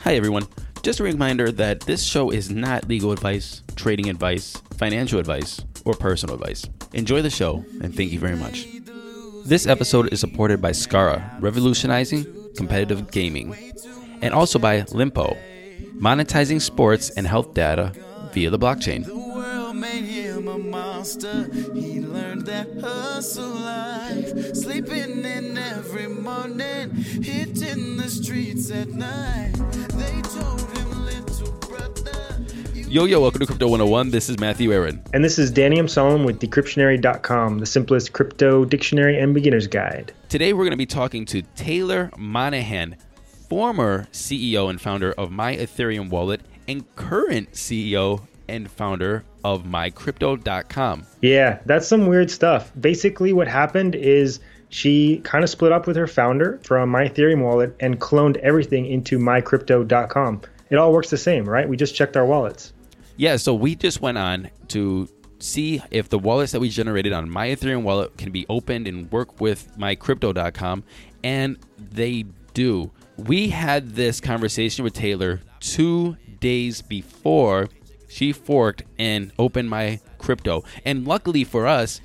[0.00, 0.46] Hi, everyone.
[0.82, 5.92] Just a reminder that this show is not legal advice, trading advice, financial advice, or
[5.92, 6.64] personal advice.
[6.94, 8.66] Enjoy the show, and thank you very much.
[9.44, 12.24] This episode is supported by Skara, revolutionizing
[12.56, 13.54] competitive gaming,
[14.22, 15.36] and also by Lympo,
[15.96, 17.92] monetizing sports and health data
[18.32, 19.04] via the blockchain.
[21.04, 21.93] The
[22.54, 24.54] that hustle life.
[24.54, 29.52] Sleeping in every morning, hitting the streets at night.
[29.72, 32.44] They told him, little brother.
[32.74, 34.10] Yo, yo, welcome to Crypto 101.
[34.10, 35.02] This is Matthew Aaron.
[35.12, 35.88] And this is Danny M.
[35.88, 40.12] Solomon with Decryptionary.com, the simplest crypto dictionary and beginner's guide.
[40.28, 42.94] Today, we're going to be talking to Taylor Monahan,
[43.48, 51.06] former CEO and founder of My Ethereum Wallet and current CEO and founder of MyCrypto.com.
[51.20, 52.72] Yeah, that's some weird stuff.
[52.80, 57.42] Basically, what happened is she kind of split up with her founder from My Ethereum
[57.42, 60.42] wallet and cloned everything into MyCrypto.com.
[60.70, 61.68] It all works the same, right?
[61.68, 62.72] We just checked our wallets.
[63.16, 67.28] Yeah, so we just went on to see if the wallets that we generated on
[67.28, 70.82] my Ethereum wallet can be opened and work with mycrypto.com,
[71.22, 72.24] and they
[72.54, 72.90] do.
[73.16, 77.68] We had this conversation with Taylor two days before
[78.14, 80.62] she forked and opened my crypto.
[80.84, 82.00] And luckily for us,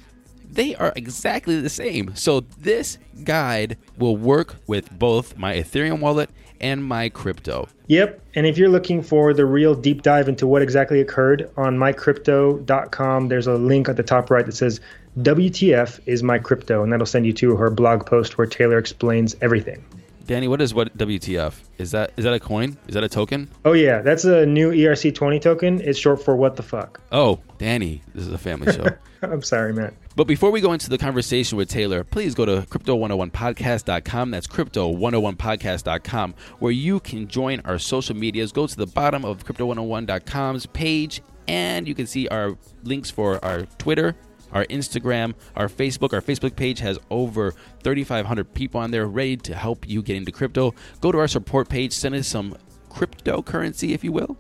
[0.50, 2.16] they are exactly the same.
[2.16, 7.70] So this guide will work with both my Ethereum wallet and my crypto.
[7.88, 11.78] Yep, and if you're looking for the real deep dive into what exactly occurred on
[11.78, 14.82] mycrypto.com, there's a link at the top right that says
[15.20, 19.36] WTF is my crypto, and that'll send you to her blog post where Taylor explains
[19.42, 19.86] everything.
[20.30, 21.56] Danny, what is what WTF?
[21.80, 22.78] Is that is that a coin?
[22.88, 23.50] Is that a token?
[23.66, 25.82] Oh yeah, that's a new ERC20 token.
[25.82, 27.02] It's short for what the fuck.
[27.12, 28.86] Oh, Danny, this is a family show.
[29.24, 29.96] I'm sorry, Matt.
[30.16, 34.30] But before we go into the conversation with Taylor, please go to crypto101podcast.com.
[34.30, 38.52] That's crypto101podcast.com, where you can join our social medias.
[38.52, 43.64] Go to the bottom of crypto101.com's page, and you can see our links for our
[43.80, 44.16] Twitter,
[44.52, 46.14] our Instagram, our Facebook.
[46.14, 50.32] Our Facebook page has over 3,500 people on there ready to help you get into
[50.32, 50.74] crypto.
[51.02, 52.56] Go to our support page, send us some
[52.90, 54.38] cryptocurrency, if you will,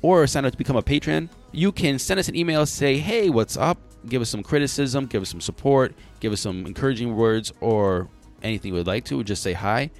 [0.00, 1.30] or sign up to become a patron.
[1.52, 3.78] You can send us an email, say, hey, what's up?
[4.08, 8.08] Give us some criticism, give us some support, give us some encouraging words, or
[8.42, 9.90] anything you would like to, just say hi.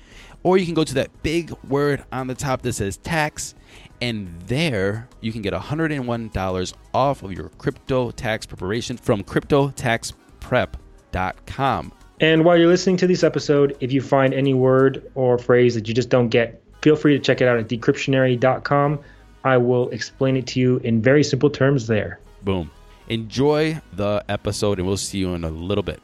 [0.42, 3.54] Or you can go to that big word on the top that says tax,
[4.02, 11.92] and there you can get $101 off of your crypto tax preparation from cryptotaxprep.com.
[12.20, 15.86] And while you're listening to this episode, if you find any word or phrase that
[15.86, 18.98] you just don't get, feel free to check it out at decryptionary.com.
[19.44, 22.18] I will explain it to you in very simple terms there.
[22.42, 22.72] Boom.
[23.08, 26.02] Enjoy the episode, and we'll see you in a little bit.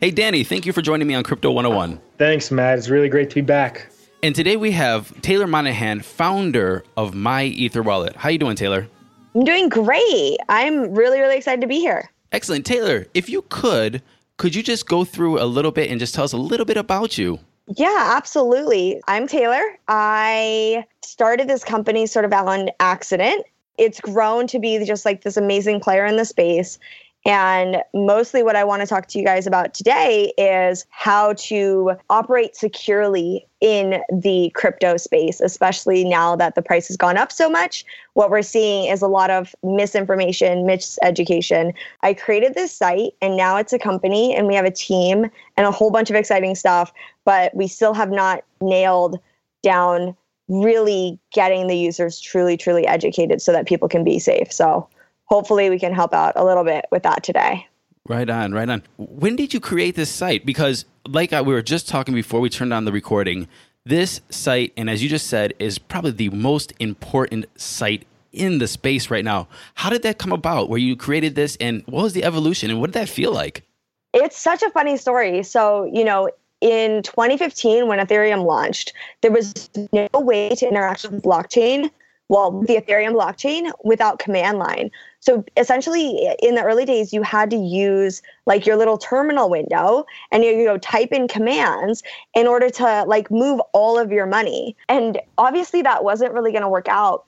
[0.00, 2.00] Hey, Danny, thank you for joining me on Crypto 101.
[2.18, 2.78] Thanks, Matt.
[2.78, 3.88] It's really great to be back.
[4.24, 8.16] And today we have Taylor Monahan, founder of My Ether Wallet.
[8.16, 8.88] How you doing, Taylor?
[9.34, 10.38] I'm doing great.
[10.48, 12.10] I'm really, really excited to be here.
[12.32, 12.64] Excellent.
[12.64, 14.00] Taylor, if you could,
[14.38, 16.78] could you just go through a little bit and just tell us a little bit
[16.78, 17.38] about you?
[17.76, 18.98] Yeah, absolutely.
[19.08, 19.62] I'm Taylor.
[19.88, 23.44] I started this company sort of on accident.
[23.76, 26.78] It's grown to be just like this amazing player in the space.
[27.26, 31.92] And mostly what I want to talk to you guys about today is how to
[32.10, 37.48] operate securely in the crypto space, especially now that the price has gone up so
[37.48, 37.82] much.
[38.12, 41.72] What we're seeing is a lot of misinformation, miseducation.
[42.02, 45.66] I created this site and now it's a company and we have a team and
[45.66, 46.92] a whole bunch of exciting stuff,
[47.24, 49.18] but we still have not nailed
[49.62, 50.14] down
[50.48, 54.52] really getting the users truly, truly educated so that people can be safe.
[54.52, 54.86] So
[55.34, 57.66] hopefully we can help out a little bit with that today.
[58.06, 58.84] Right on, right on.
[58.98, 60.46] When did you create this site?
[60.46, 63.48] Because, like I, we were just talking before we turned on the recording,
[63.84, 68.68] this site, and as you just said, is probably the most important site in the
[68.68, 69.48] space right now.
[69.74, 70.68] How did that come about?
[70.68, 73.64] Where you created this, and what was the evolution, and what did that feel like?
[74.12, 75.42] It's such a funny story.
[75.42, 76.30] So, you know,
[76.60, 78.92] in 2015, when Ethereum launched,
[79.22, 81.90] there was no way to interact with blockchain,
[82.28, 84.90] well, the Ethereum blockchain without command line.
[85.20, 90.06] So essentially, in the early days, you had to use like your little terminal window
[90.30, 92.02] and you, you know type in commands
[92.34, 94.76] in order to like move all of your money.
[94.88, 97.24] And obviously, that wasn't really going to work out.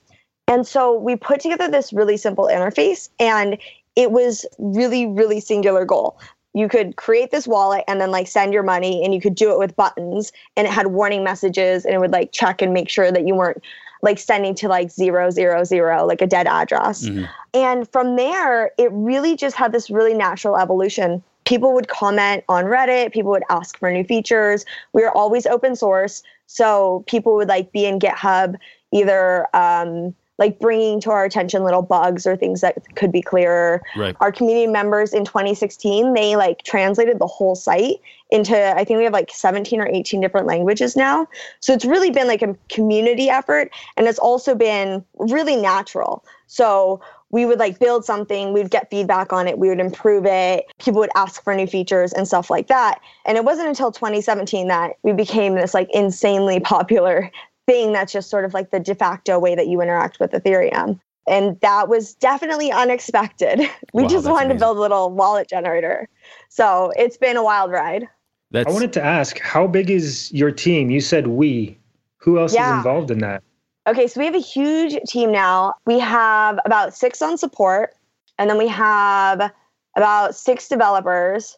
[0.49, 3.59] And so we put together this really simple interface, and
[3.97, 6.19] it was really, really singular goal
[6.57, 9.53] you could create this wallet and then like send your money and you could do
[9.53, 12.89] it with buttons and it had warning messages and it would like check and make
[12.89, 13.63] sure that you weren't
[14.03, 17.29] like sending to like zero zero zero like a dead address Mhm.
[17.55, 22.65] and from there it really just had this really natural evolution people would comment on
[22.65, 24.65] Reddit, people would ask for new features.
[24.93, 26.25] We were always open source.
[26.49, 28.57] So people would like be in GitHub,
[28.93, 33.83] either um, like bringing to our attention little bugs or things that could be clearer.
[33.97, 34.17] Right.
[34.21, 37.97] Our community members in 2016, they like translated the whole site
[38.31, 41.27] into, I think we have like 17 or 18 different languages now.
[41.61, 46.25] So it's really been like a community effort and it's also been really natural.
[46.49, 47.01] So
[47.31, 51.01] we would like build something, we'd get feedback on it, we would improve it, people
[51.01, 53.01] would ask for new features and stuff like that.
[53.25, 57.31] And it wasn't until 2017 that we became this like insanely popular
[57.67, 61.01] thing that's just sort of like the de facto way that you interact with Ethereum.
[61.29, 63.61] And that was definitely unexpected.
[63.93, 64.59] We Wow, just wanted amazing.
[64.59, 66.09] to build a little wallet generator.
[66.51, 68.07] So it's been a wild ride.
[68.51, 70.91] That's I wanted to ask, how big is your team?
[70.91, 71.79] You said we.
[72.19, 72.71] Who else Yeah.
[72.71, 73.43] is involved in that?
[73.89, 75.75] Okay, so we have a huge team now.
[75.87, 77.95] We have about six on support,
[78.39, 79.51] and then we have
[79.97, 81.57] about six developers,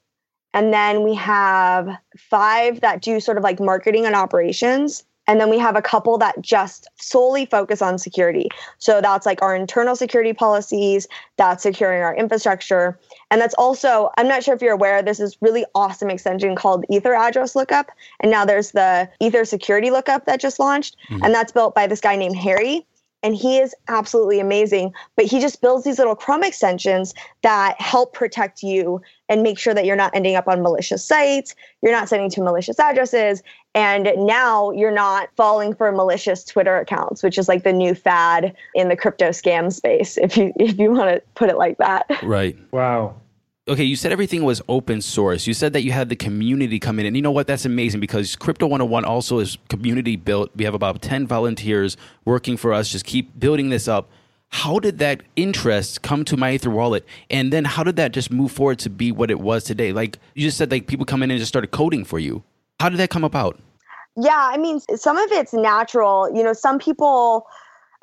[0.55, 5.05] and then we have five that do sort of like marketing and operations.
[5.29, 8.49] And then we have a couple that just solely focus on security.
[8.79, 12.99] So that's like our internal security policies, that's securing our infrastructure.
[13.31, 16.85] And that's also, I'm not sure if you're aware, this is really awesome extension called
[16.91, 17.91] Ether address lookup.
[18.21, 20.97] And now there's the Ether security lookup that just launched.
[21.11, 21.25] Mm-hmm.
[21.25, 22.87] And that's built by this guy named Harry.
[23.25, 24.95] And he is absolutely amazing.
[25.17, 29.75] But he just builds these little Chrome extensions that help protect you and make sure
[29.75, 33.43] that you're not ending up on malicious sites, you're not sending to malicious addresses,
[33.79, 38.57] and now you're not falling for malicious Twitter accounts, which is like the new fad
[38.75, 42.07] in the crypto scam space, if you if you want to put it like that.
[42.25, 42.57] right.
[42.73, 43.15] Wow.
[43.69, 45.47] Okay, you said everything was open source.
[45.47, 47.07] You said that you had the community come in.
[47.07, 47.47] And you know what?
[47.47, 50.51] That's amazing because Crypto 101 also is community built.
[50.57, 52.89] We have about 10 volunteers working for us.
[52.89, 54.09] Just keep building this up.
[54.49, 57.05] How did that interest come to my Ether wallet?
[57.29, 59.93] And then how did that just move forward to be what it was today?
[59.93, 62.43] Like you just said, like people come in and just started coding for you.
[62.81, 63.61] How did that come about?
[64.21, 66.29] Yeah, I mean, some of it's natural.
[66.35, 67.47] You know, some people,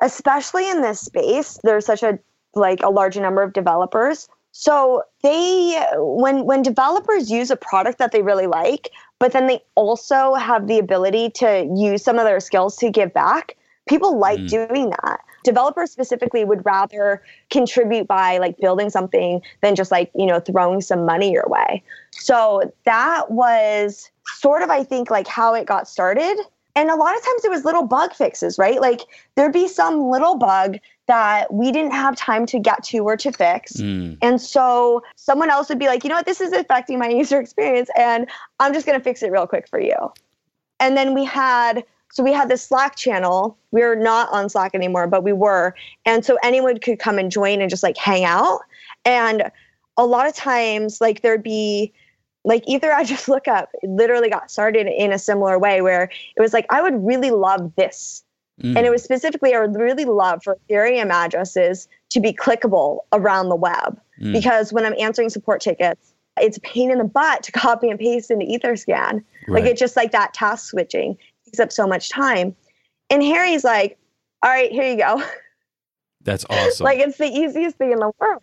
[0.00, 2.18] especially in this space, there's such a
[2.54, 4.28] like a large number of developers.
[4.52, 9.60] So they when when developers use a product that they really like, but then they
[9.74, 13.54] also have the ability to use some of their skills to give back,
[13.86, 14.48] people like Mm.
[14.48, 15.20] doing that.
[15.46, 20.80] Developers specifically would rather contribute by like building something than just like, you know, throwing
[20.80, 21.82] some money your way.
[22.10, 26.36] So that was sort of, I think, like how it got started.
[26.74, 28.80] And a lot of times it was little bug fixes, right?
[28.80, 29.02] Like
[29.36, 33.30] there'd be some little bug that we didn't have time to get to or to
[33.30, 33.74] fix.
[33.74, 34.18] Mm.
[34.20, 37.40] And so someone else would be like, you know what, this is affecting my user
[37.40, 38.28] experience, and
[38.58, 39.94] I'm just going to fix it real quick for you.
[40.80, 43.58] And then we had, so we had this Slack channel.
[43.72, 45.74] We're not on Slack anymore, but we were.
[46.04, 48.60] And so anyone could come and join and just like hang out.
[49.04, 49.50] And
[49.96, 51.92] a lot of times, like there'd be,
[52.44, 56.04] like Ether address lookup literally got started in a similar way where
[56.36, 58.22] it was like, I would really love this.
[58.62, 58.76] Mm.
[58.76, 63.48] And it was specifically, I would really love for Ethereum addresses to be clickable around
[63.48, 64.32] the web Mm.
[64.32, 67.98] because when I'm answering support tickets, it's a pain in the butt to copy and
[67.98, 69.22] paste into Etherscan.
[69.48, 69.66] Like Right.
[69.66, 71.18] it's just like that task switching
[71.60, 72.54] up so much time.
[73.10, 73.98] And Harry's like,
[74.42, 75.22] all right, here you go.
[76.22, 76.84] That's awesome.
[76.84, 78.42] like it's the easiest thing in the world.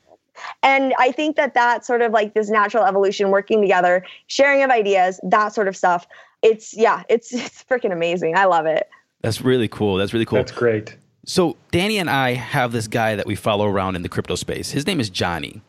[0.63, 4.71] And I think that that sort of like this natural evolution, working together, sharing of
[4.71, 6.07] ideas, that sort of stuff.
[6.41, 8.35] It's yeah, it's it's freaking amazing.
[8.35, 8.89] I love it.
[9.21, 9.97] That's really cool.
[9.97, 10.37] That's really cool.
[10.37, 10.97] That's great.
[11.25, 14.71] So Danny and I have this guy that we follow around in the crypto space.
[14.71, 15.61] His name is Johnny.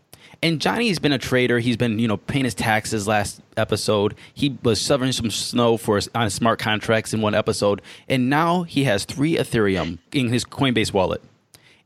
[0.45, 1.59] And Johnny's been a trader.
[1.59, 4.15] He's been, you know, paying his taxes last episode.
[4.35, 7.81] He was suffering some snow for on smart contracts in one episode.
[8.11, 11.23] And now he has three Ethereum in his Coinbase wallet.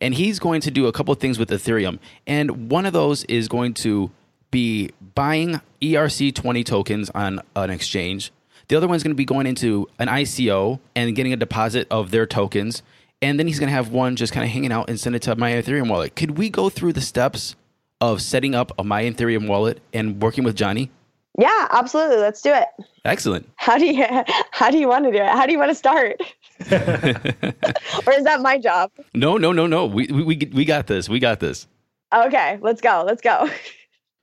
[0.00, 2.00] And he's going to do a couple of things with Ethereum.
[2.26, 4.10] And one of those is going to
[4.50, 8.32] be buying ERC20 tokens on an exchange.
[8.66, 12.10] The other one's going to be going into an ICO and getting a deposit of
[12.10, 12.82] their tokens.
[13.22, 15.22] And then he's going to have one just kind of hanging out and send it
[15.22, 16.16] to my Ethereum wallet.
[16.16, 17.54] Could we go through the steps
[18.00, 20.90] of setting up a my Ethereum wallet and working with Johnny?
[21.38, 22.17] Yeah, absolutely.
[22.17, 22.67] Let's do it.
[23.05, 23.49] Excellent.
[23.57, 24.05] How do you
[24.50, 25.28] how do you want to do it?
[25.28, 26.21] How do you want to start?
[26.61, 28.90] or is that my job?
[29.14, 29.87] No, no, no, no.
[29.87, 31.09] We, we, we, we got this.
[31.09, 31.69] We got this.
[32.14, 33.05] Okay, let's go.
[33.07, 33.49] Let's go.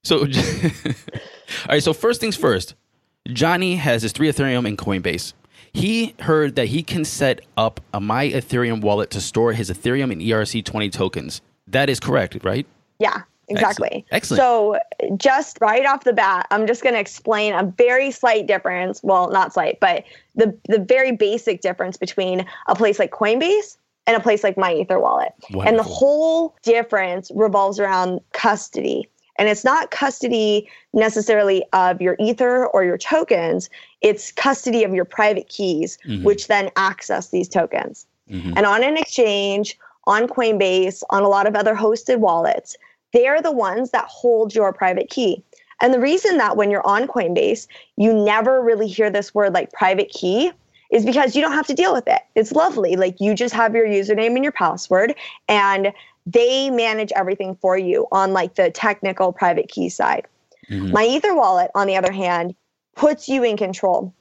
[0.04, 0.28] So, all
[1.70, 1.82] right.
[1.82, 2.76] So first things first,
[3.30, 5.34] Johnny has his three Ethereum in Coinbase.
[5.72, 10.12] He heard that he can set up a My Ethereum wallet to store his Ethereum
[10.12, 11.42] and ERC20 tokens.
[11.68, 12.66] That is correct, right?
[13.00, 14.06] Yeah, exactly.
[14.12, 14.40] Excellent.
[14.40, 14.80] So,
[15.18, 19.02] just right off the bat, I'm just going to explain a very slight difference.
[19.04, 20.04] Well, not slight, but
[20.36, 24.74] the the very basic difference between a place like Coinbase and a place like My
[24.74, 25.34] Ether Wallet.
[25.66, 29.10] And the whole difference revolves around custody.
[29.38, 33.70] And it's not custody necessarily of your Ether or your tokens,
[34.02, 36.24] it's custody of your private keys, Mhm.
[36.24, 38.06] which then access these tokens.
[38.32, 38.54] Mhm.
[38.56, 42.78] And on an exchange, on Coinbase, on a lot of other hosted wallets,
[43.16, 45.44] they're the ones that hold your private key.
[45.82, 47.68] And the reason that when you're on Coinbase,
[47.98, 50.52] you never really hear this word like private key
[50.92, 52.22] is because you don't have to deal with it.
[52.36, 52.96] It's lovely.
[52.96, 55.16] Like you just have your username and your password
[55.50, 55.92] and
[56.26, 60.28] they manage everything for you on like the technical private key side.
[60.70, 60.92] Mhm.
[60.92, 62.56] My Ether wallet, on the other hand,
[62.96, 64.14] puts you in control.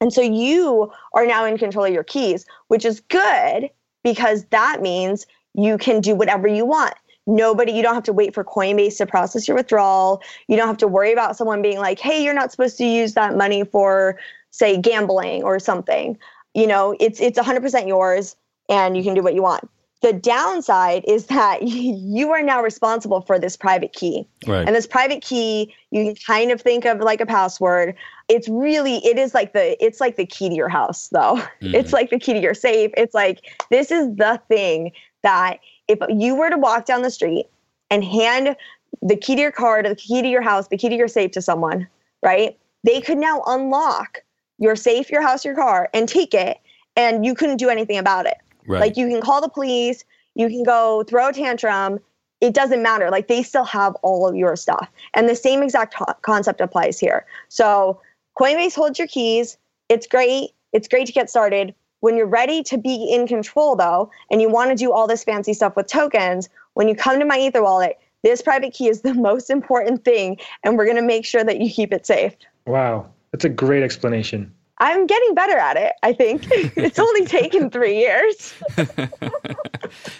[0.00, 3.70] And so you are now in control of your keys, which is good
[4.02, 6.94] because that means you can do whatever you want.
[7.30, 10.20] Nobody, you don't have to wait for Coinbase to process your withdrawal.
[10.48, 13.14] You don't have to worry about someone being like, hey, you're not supposed to use
[13.14, 14.18] that money for,
[14.50, 16.18] say, gambling or something.
[16.54, 18.36] You know, it's it's 100% yours
[18.68, 19.68] and you can do what you want.
[20.02, 24.26] The downside is that you are now responsible for this private key.
[24.46, 24.66] Right.
[24.66, 27.94] And this private key, you can kind of think of like a password.
[28.28, 31.40] It's really, it is like the, it's like the key to your house, though.
[31.62, 31.74] Mhm.
[31.80, 32.90] It's like the key to your safe.
[32.96, 35.58] It's like this is the thing that
[35.90, 37.46] if you were to walk down the street
[37.90, 38.56] and hand
[39.02, 41.08] the key to your car, to the key to your house, the key to your
[41.08, 41.88] safe to someone,
[42.22, 42.56] right?
[42.84, 44.22] They could now unlock
[44.58, 46.58] your safe, your house, your car, and take it,
[46.96, 48.36] and you couldn't do anything about it.
[48.66, 48.80] right.
[48.80, 50.04] Like you can call the police,
[50.34, 51.98] you can go throw a tantrum.
[52.40, 53.10] It doesn't matter.
[53.10, 54.88] Like they still have all of your stuff.
[55.14, 57.26] And the same exact co- concept applies here.
[57.48, 58.00] So
[58.38, 59.58] Coinbase holds your keys.
[59.88, 60.50] It's great.
[60.72, 61.74] It's great to get started.
[62.00, 65.24] When you're ready to be in control though, and you want to do all this
[65.24, 69.02] fancy stuff with tokens, when you come to my Ether wallet, this private key is
[69.02, 72.34] the most important thing and we're going to make sure that you keep it safe.
[72.66, 74.52] Wow, that's a great explanation.
[74.78, 76.46] I'm getting better at it, I think.
[76.50, 78.54] it's only taken 3 years.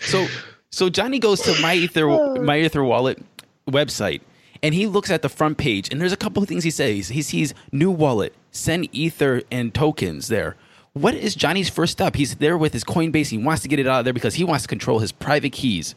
[0.00, 0.26] So
[0.70, 2.06] so Johnny goes to my ether
[2.40, 3.22] my ether wallet
[3.68, 4.20] website
[4.62, 7.08] and he looks at the front page and there's a couple of things he says.
[7.08, 10.56] He sees new wallet, send ether and tokens there.
[10.94, 12.16] What is Johnny's first step?
[12.16, 13.28] He's there with his Coinbase.
[13.28, 15.52] He wants to get it out of there because he wants to control his private
[15.52, 15.94] keys.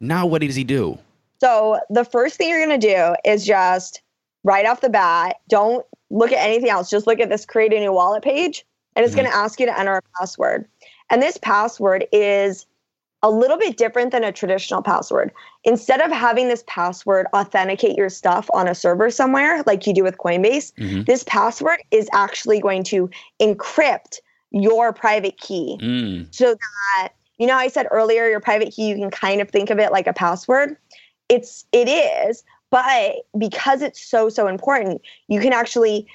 [0.00, 0.98] Now what does he do?
[1.40, 4.02] So the first thing you're going to do is just
[4.44, 6.88] right off the bat, don't look at anything else.
[6.88, 9.66] Just look at this create a new wallet page and it's going to ask you
[9.66, 10.66] to enter a password.
[11.10, 12.66] And this password is
[13.22, 15.32] a little bit different than a traditional password.
[15.64, 20.04] Instead of having this password authenticate your stuff on a server somewhere like you do
[20.04, 21.06] with Coinbase, Mhm.
[21.06, 23.10] this password is actually going to
[23.42, 25.78] encrypt your private key.
[25.80, 29.50] Mm, so that you know i said earlier your private key you can kind of
[29.50, 30.76] think of it like a password.
[31.28, 36.06] It's it is but because it's so so important you can actually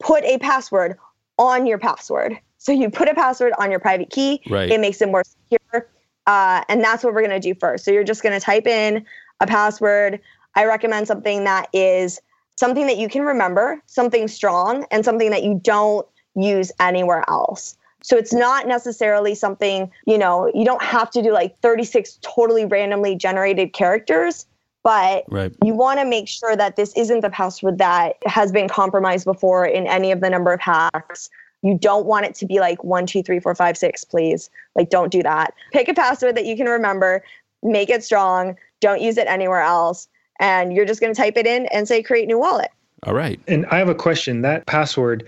[0.00, 0.96] put a password
[1.38, 2.38] on your password.
[2.58, 4.70] So you put a password on your private key Right.
[4.70, 5.88] it makes it more secure
[6.26, 7.84] uh, and that's what we're going to do first.
[7.84, 9.04] So you're just going to type in
[9.40, 10.20] a password.
[10.54, 12.20] I recommend something that is
[12.56, 16.06] something that you can remember something strong and something that you don't
[16.36, 21.32] use anywhere else so it's not necessarily something, you know, you don't have to do
[21.32, 24.46] like 36 totally randomly generated characters,
[24.82, 25.54] but right.
[25.62, 29.66] you want to make sure that this isn't the password that has been compromised before
[29.66, 31.28] in any of the number of hacks.
[31.62, 34.48] You don't want it to be like one, two, three, four, five, six, please.
[34.74, 35.52] Like, don't do that.
[35.72, 37.22] Pick a password that you can remember,
[37.62, 40.08] make it strong, don't use it anywhere else.
[40.38, 42.70] And you're just going to type it in and say create new wallet.
[43.04, 43.38] All right.
[43.46, 44.40] And I have a question.
[44.40, 45.26] That password,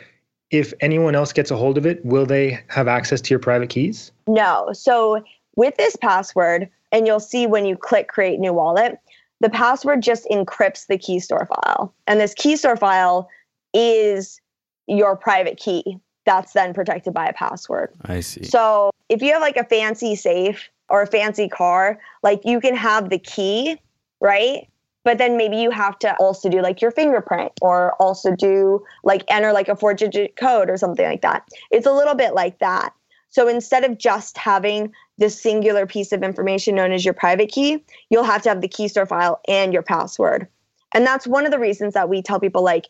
[0.53, 3.71] if anyone else gets a hold of it, will they have access to your private
[3.71, 4.13] keys?
[4.29, 4.69] No.
[4.73, 5.25] So
[5.57, 8.99] with this password, and you'll see when you click create new wallet,
[9.41, 11.93] the password just encrypts the key store file.
[12.07, 13.29] And this key store file
[13.75, 14.41] is
[14.87, 17.93] your private key that's then protected by a password.
[18.05, 18.45] I see.
[18.45, 22.77] So if you have like a fancy safe or a fancy car, like you can
[22.77, 23.79] have the key,
[24.21, 24.69] right?
[25.05, 29.25] But then maybe you have to also do like your fingerprint or also do like
[29.29, 31.49] enter like a four digit code or something like that.
[31.71, 32.93] It's a little bit like that.
[33.31, 37.83] So instead of just having this singular piece of information known as your private key,
[38.11, 40.47] you'll have to have the key store file and your password.
[40.95, 42.87] And that's one of the reasons that we tell people like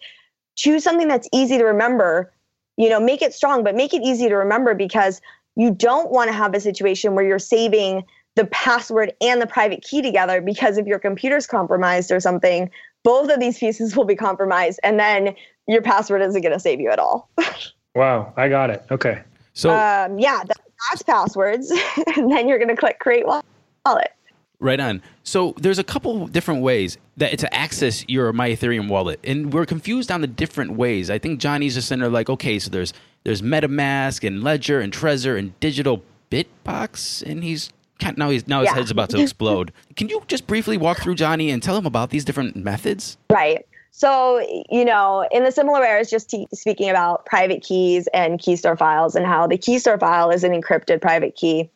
[0.56, 2.32] choose something that's easy to remember
[2.76, 5.20] you know make it strong but make it easy to remember because
[5.56, 8.02] you don't want to have a situation where you're saving
[8.34, 12.70] the password and the private key together because if your computer's compromised or something
[13.02, 15.34] both of these pieces will be compromised and then
[15.66, 17.28] your password isn't going to save you at all
[17.94, 18.86] Wow, I got it.
[18.90, 19.20] Okay.
[19.52, 20.56] So um, yeah that,
[20.90, 21.70] that's passwords
[22.16, 24.12] and then you're going to click create wallet
[24.62, 25.02] Right on.
[25.24, 29.66] So there's a couple different ways that to access your My Ethereum wallet, and we're
[29.66, 31.10] confused on the different ways.
[31.10, 32.92] I think Johnny's just in there like, okay, so there's
[33.24, 38.60] there's MetaMask and Ledger and Trezor and Digital Bitbox, and he's Can't, now he's now
[38.60, 38.74] his Yeah.
[38.74, 39.72] head's about to explode.
[39.96, 43.16] Can you just briefly walk through Johnny and tell him about these different methods?
[43.30, 43.64] Right.
[43.90, 48.08] So, you know, in the similar way, I was just te- speaking about private keys
[48.14, 51.70] and key store files and how the key store file is an encrypted private key.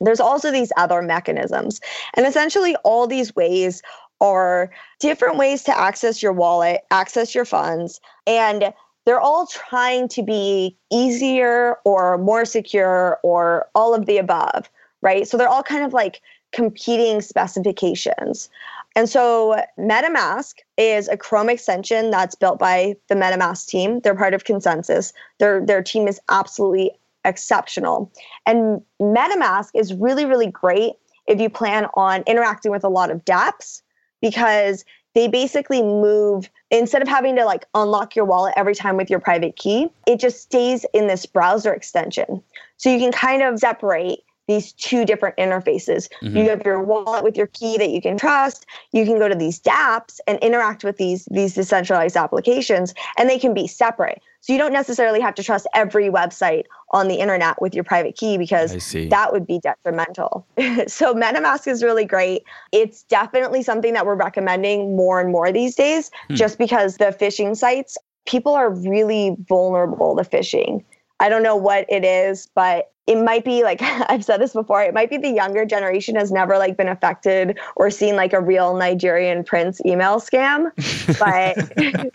[0.00, 1.80] There's also these other mechanisms.
[2.14, 3.80] And essentially, all these ways
[4.20, 8.74] are different ways to access your wallet, access your funds, and
[9.04, 14.68] they're all trying to be easier or more secure or all of the above,
[15.06, 15.28] right?
[15.28, 16.20] So they're all kind of like
[16.52, 18.50] competing specifications.
[18.96, 24.00] And so MetaMask is a Chrome extension that's built by the MetaMask team.
[24.00, 25.12] They're part of ConsenSys.
[25.38, 26.90] Their their team is absolutely
[27.24, 28.10] exceptional.
[28.46, 30.94] And MetaMask is really really great
[31.28, 33.82] if you plan on interacting with a lot of dApps
[34.20, 34.84] because
[35.14, 39.20] they basically move instead of having to like unlock your wallet every time with your
[39.20, 42.42] private key, it just stays in this browser extension.
[42.76, 46.08] So you can kind of separate these two different interfaces.
[46.22, 46.36] Mhm.
[46.36, 48.66] You have your wallet with your key that you can trust.
[48.92, 53.38] You can go to these dApps and interact with these these decentralized applications, and they
[53.38, 54.20] can be separate.
[54.40, 58.16] So you don't necessarily have to trust every website on the internet with your private
[58.16, 58.70] key because
[59.10, 60.46] that would be detrimental.
[60.86, 62.44] so MetaMask is really great.
[62.70, 66.34] It's definitely something that we're recommending more and more these days, Hmm.
[66.36, 70.84] just because the phishing sites, people are really vulnerable to phishing.
[71.18, 74.82] I don't know what it is, but it might be like I've said this before,
[74.82, 78.40] it might be the younger generation has never like been affected or seen like a
[78.40, 80.70] real Nigerian prince email scam.
[81.18, 82.12] But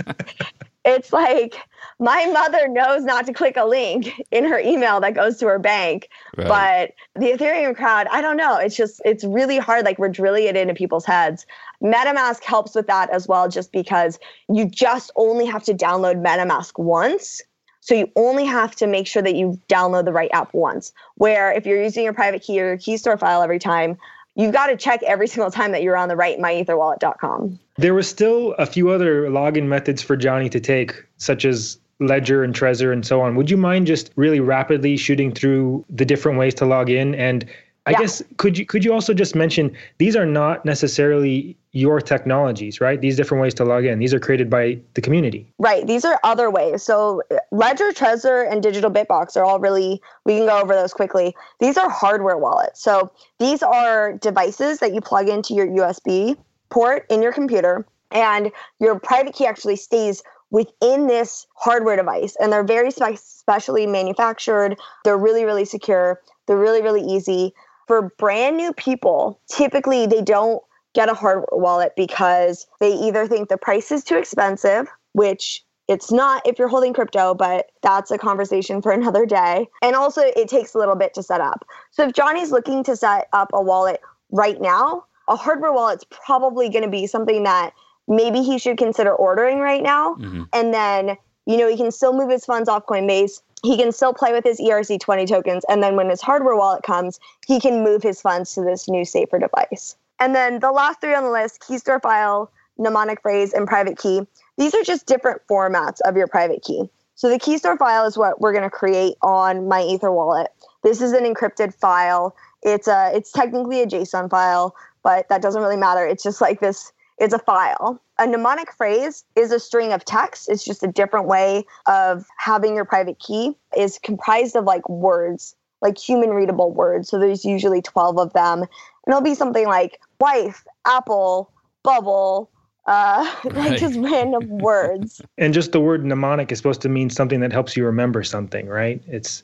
[0.84, 1.58] it's like
[2.00, 5.60] my mother knows not to click a link in her email that goes to her
[5.60, 6.48] bank Right.
[6.48, 10.46] but the ethereum crowd i don't know it's just it's really hard like we're drilling
[10.46, 11.46] it into people's heads
[11.84, 14.18] metamask helps with that as well just because
[14.50, 17.42] you just only have to download metamask once
[17.82, 21.52] so you only have to make sure that you download the right app once where
[21.52, 23.98] if you're using your private key or your key store file every time
[24.36, 28.04] you've got to check every single time that you're on the right myetherwallet.com There were
[28.04, 32.92] still a few other login methods for Johnny to take, such as Ledger and Trezor
[32.92, 33.36] and so on.
[33.36, 37.14] Would you mind just really rapidly shooting through the different ways to log in?
[37.14, 37.46] And
[37.86, 38.00] I Yeah.
[38.00, 43.00] guess could you could you also just mention these are not necessarily your technologies, right?
[43.00, 44.00] These different ways to log in.
[44.00, 45.52] These are created by the community.
[45.58, 45.88] Right.
[45.88, 46.84] These are other ways.
[46.84, 51.34] So Ledger, Trezor, and Digital Bitbox are all really, we can go over those quickly.
[51.60, 52.82] These are hardware wallets.
[52.82, 56.38] So these are devices that you plug into your USB
[56.70, 62.36] port in your computer, and your private key actually stays within this hardware device.
[62.40, 64.78] And they're very spe- specially manufactured.
[65.06, 66.20] They're really, really secure.
[66.48, 67.54] They're really, really easy.
[67.88, 70.62] For brand new people, typically they don't
[70.94, 76.12] get a hardware wallet because they either think the price is too expensive, which it's
[76.12, 79.68] not if you're holding crypto, but that's a conversation for another day.
[79.82, 81.66] And also, it takes a little bit to set up.
[81.92, 84.02] So, if Johnny's looking to set up a wallet
[84.32, 87.74] right now, a hardware wallet's probably going to be something that
[88.08, 90.16] maybe he should consider ordering right now.
[90.16, 90.48] Mhm.
[90.54, 93.42] And then, you know, he can still move his funds off Coinbase.
[93.64, 95.64] He can still play with his E ERC20 tokens.
[95.70, 99.06] And then when his hardware wallet comes, he can move his funds to this new
[99.06, 99.96] safer device.
[100.22, 103.98] And then the last three on the list key store file, mnemonic phrase, and private
[103.98, 104.22] key.
[104.56, 106.84] These are just different formats of your private key.
[107.16, 110.52] So the key store file is what we're going to create on my Ether wallet.
[110.84, 112.36] This is an encrypted file.
[112.62, 116.06] It's a it's technically a JSON file, but that doesn't really matter.
[116.06, 118.00] It's just like this it's a file.
[118.20, 120.50] A mnemonic phrase is a string of text.
[120.50, 123.56] It's just a different way of having your private key.
[123.76, 127.10] is comprised of like words, like human readable words.
[127.10, 128.60] So there's usually 12 of them.
[128.60, 128.68] And
[129.08, 131.52] it'll be something like wife, apple,
[131.84, 132.50] bubble,
[132.86, 133.56] uh, Right.
[133.56, 135.22] like just random words.
[135.38, 138.68] And just the word mnemonic is supposed to mean something that helps you remember something,
[138.68, 139.02] right?
[139.08, 139.44] It's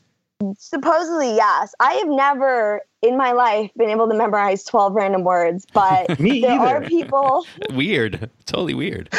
[0.60, 1.74] Supposedly, yes.
[1.80, 6.42] I have never in my life been able to memorize 12 random words, but Me
[6.42, 8.30] there are people Weird.
[8.46, 9.10] Totally weird.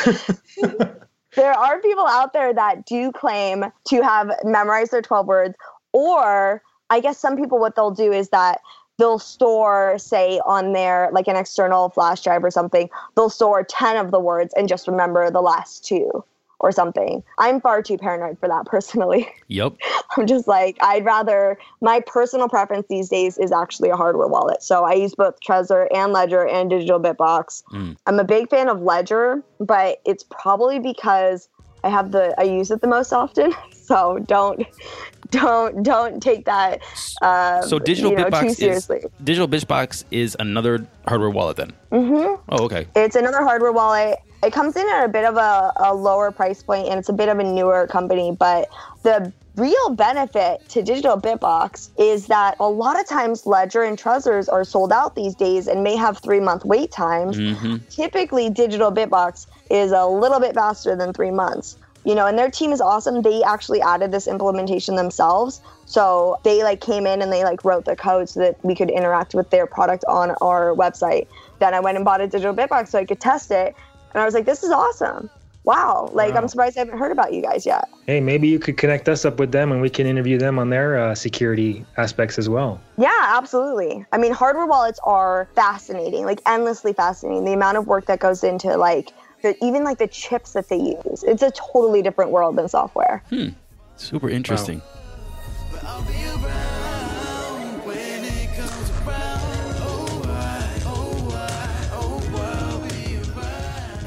[1.35, 5.55] there are people out there that do claim to have memorized their 12 words
[5.93, 8.61] or i guess some people what they'll do is that
[8.99, 13.97] they'll store say on their like an external flash drive or something they'll store 10
[13.97, 16.25] of the words and just remember the last two
[16.61, 19.75] or something i'm far too paranoid for that personally Yep.
[20.17, 24.61] i'm just like i'd rather my personal preference these days is actually a hardware wallet
[24.63, 27.97] so i use both trezor and ledger and digital bitbox Mm.
[28.07, 31.49] i'm a big fan of ledger but it's probably because
[31.85, 34.67] i have the i use it the most often so don't
[35.31, 36.81] don't don't take that
[37.23, 38.91] uh, So digital you know, bitbox too is
[39.25, 41.73] digital bitbox is another hardware wallet then.
[41.93, 42.43] Mm-hmm.
[42.49, 42.87] Oh, okay.
[42.97, 44.19] It's another hardware wallet.
[44.43, 47.13] It comes in at a bit of a, a lower price point and it's a
[47.13, 48.69] bit of a newer company, but
[49.03, 54.49] the real benefit to digital bitbox is that a lot of times ledger and trezors
[54.49, 57.37] are sold out these days and may have three month wait times.
[57.37, 57.77] Mm-hmm.
[57.91, 62.51] typically digital bitbox is a little bit faster than three months you know and their
[62.51, 63.23] team is awesome.
[63.23, 65.61] They actually added this implementation themselves.
[65.85, 68.91] So they like came in and they like wrote the code so that we could
[68.91, 71.27] interact with their product on our website.
[71.59, 73.75] Then i went and bought a digital bitbox so i could test it.
[74.13, 75.29] And i was like this is awesome
[75.65, 76.41] wow like Wow.
[76.43, 79.27] i'm surprised i haven't heard about you guys yet Hey, maybe you could connect us
[79.27, 82.81] up with them and we can interview them on their uh, security aspects as well.
[82.97, 84.03] Yeah, absolutely.
[84.13, 87.45] I mean, hardware wallets are fascinating, like endlessly fascinating.
[87.45, 90.79] The amount of work that goes into like the, even like the chips that they
[91.05, 91.23] use.
[91.23, 93.23] It's a totally different world than software.
[93.29, 93.49] Hmm.
[93.97, 94.81] Super interesting.
[95.71, 95.85] But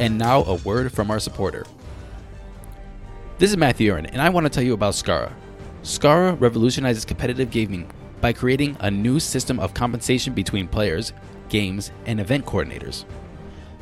[0.02, 1.64] And now a word from our supporter.
[3.38, 5.32] This is Matthew Aaron, and I want to tell you about Skara.
[5.84, 7.88] Skara revolutionizes competitive gaming
[8.20, 11.14] by creating a new system of compensation between players,
[11.50, 13.06] games, and event coordinators.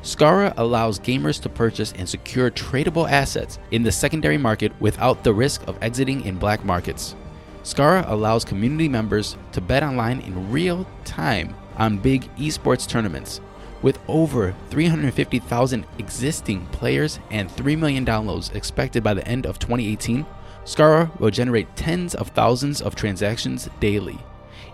[0.01, 5.33] Skara allows gamers to purchase and secure tradable assets in the secondary market without the
[5.33, 7.15] risk of exiting in black markets.
[7.63, 13.39] Skara allows community members to bet online in real time on big esports tournaments.
[13.81, 20.25] With over 350,000 existing players and 3 million downloads expected by the end of 2018,
[20.65, 24.19] Skara will generate tens of thousands of transactions daily.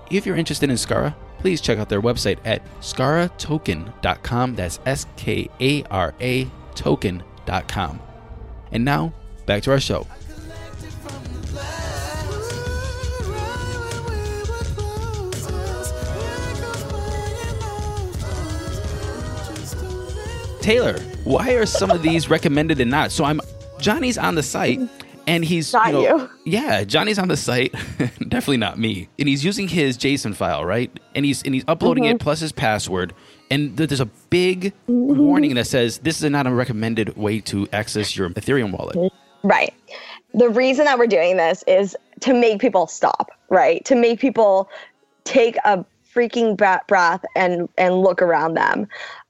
[0.09, 4.55] If you're interested in Skara, please check out their website at skaratoken.com.
[4.55, 7.99] That's S K A R A token.com.
[8.71, 9.13] And now,
[9.45, 10.07] back to our show.
[20.65, 23.11] Taylor, why are some of these recommended and not?
[23.11, 23.39] So I'm
[23.79, 24.79] Johnny's on the site
[25.27, 26.29] and he's Not know- you.
[26.43, 27.71] Yeah, Johnny's on the site.
[27.99, 29.07] Definitely not me.
[29.19, 30.89] And he's using his JSON file, right?
[31.13, 32.15] And he's and he's uploading Mm-hmm.
[32.15, 33.13] it plus his password.
[33.51, 37.67] And th- there's a big warning that says this is not a recommended way to
[37.71, 39.11] access your Ethereum wallet.
[39.43, 39.71] Right.
[40.33, 43.85] The reason that we're doing this is to make people stop, right?
[43.85, 44.67] To make people
[45.25, 48.87] take a freaking breath and and look around them.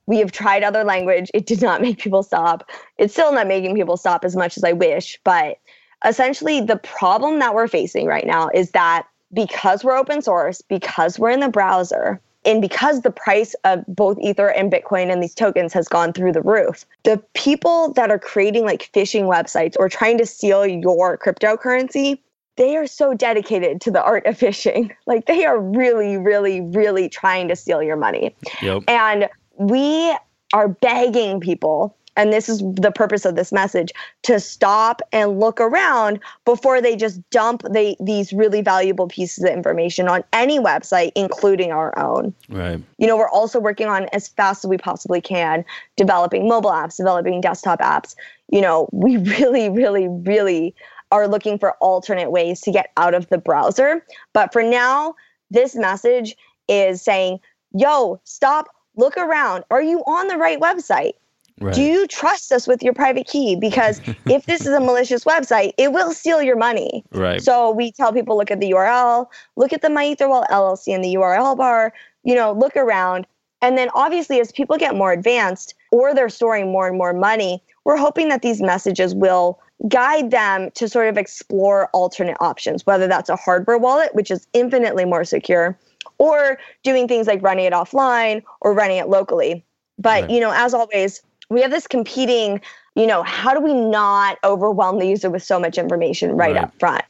[0.08, 1.32] We have tried other language.
[1.34, 2.70] It did not make people stop.
[2.98, 5.58] It's still not making people stop as much as I wish, but
[6.06, 11.18] essentially the problem that we're facing right now is that because we're open source, because
[11.18, 15.34] we're in the browser, and because the price of both Ether and Bitcoin and these
[15.34, 19.90] tokens has gone through the roof, the people that are creating like phishing websites or
[19.90, 22.20] trying to steal your cryptocurrency,
[22.58, 24.92] they are so dedicated to the art of phishing.
[25.08, 28.36] Like they are really, really, really trying to steal your money.
[28.62, 28.84] Yep.
[28.88, 30.16] And we
[30.52, 33.92] are begging people, and this is the purpose of this message,
[34.24, 37.62] to stop and look around before they just dump
[38.00, 42.34] these really valuable pieces of information on any website, including our own.
[42.50, 42.82] Right.
[42.98, 45.64] You know, we're also working on as fast as we possibly can,
[45.98, 48.16] developing mobile apps, developing desktop apps.
[48.50, 50.74] You know, we really, really, really
[51.12, 54.06] are looking for alternate ways to get out of the browser.
[54.34, 55.16] But for now,
[55.52, 56.36] this message
[56.68, 57.40] is saying,
[57.74, 59.64] yo, stop, look around.
[59.72, 61.14] Are you on the right website?
[61.62, 61.74] Right.
[61.74, 63.56] Do you trust us with your private key?
[63.56, 67.04] Because if this is a malicious website, it will steal your money.
[67.12, 67.42] right.
[67.42, 71.16] So we tell people look at the URL, look at the MyEtherWallet LLC in the
[71.16, 73.26] URL bar, you know, look around.
[73.62, 77.64] And then obviously as people get more advanced or they're storing more and more money,
[77.86, 83.08] we're hoping that these messages will guide them to sort of explore alternate options, whether
[83.08, 85.78] that's a hardware wallet, which is infinitely more secure,
[86.18, 89.66] or doing things like running it offline or running it locally.
[89.98, 90.30] But, Right.
[90.30, 92.62] you know, as always, we have this competing,
[92.96, 96.64] you know, how do we not overwhelm the user with so much information right, Right.
[96.64, 97.04] up front?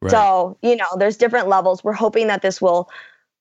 [0.00, 0.10] right.
[0.10, 1.82] So, you know, there's different levels.
[1.84, 2.88] We're hoping that this will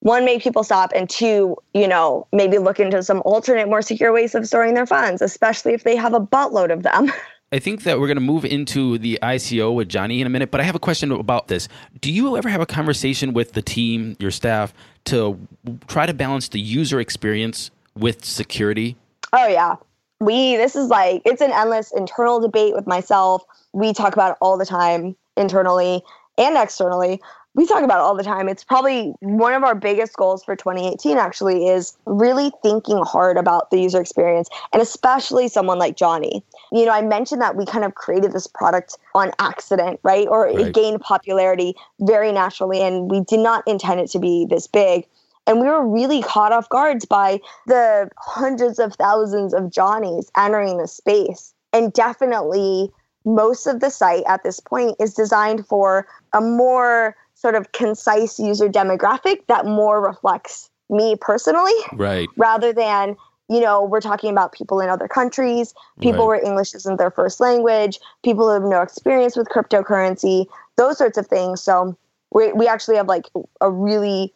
[0.01, 4.11] one make people stop and two, you know, maybe look into some alternate more secure
[4.13, 7.11] ways of storing their funds, especially if they have a buttload of them.
[7.51, 10.49] I think that we're going to move into the ICO with Johnny in a minute,
[10.49, 11.67] but I have a question about this.
[12.01, 14.73] Do you ever have a conversation with the team, your staff,
[15.05, 15.39] to
[15.87, 18.97] try to balance the user experience with security?
[19.31, 19.75] Oh yeah.
[20.19, 23.43] We this is like it's an endless internal debate with myself.
[23.73, 26.01] We talk about it all the time internally
[26.37, 27.21] and externally.
[27.55, 28.49] We talk about it all the time.
[28.49, 33.71] It's probably one of our biggest goals for 2018 actually is really thinking hard about
[33.71, 36.43] the user experience and especially someone like Johnny.
[36.73, 40.27] You know, I mentioned that we kind of created this product on accident, right?
[40.27, 40.59] Or Right.
[40.67, 45.07] it gained popularity very naturally and we did not intend it to be this big.
[45.47, 50.77] And we were really caught off guards by the hundreds of thousands of Johnnies entering
[50.77, 52.91] the space and definitely
[53.23, 57.15] most of the site at this point is designed for a more
[57.45, 62.27] sort of concise user demographic that more reflects me personally Right.
[62.37, 63.15] rather than
[63.49, 66.41] you know we're talking about people in other countries people Right.
[66.41, 71.19] where english isn't their first language people who have no experience with cryptocurrency those sorts
[71.19, 71.95] of things so
[72.31, 73.25] we, we actually have like
[73.61, 74.33] a really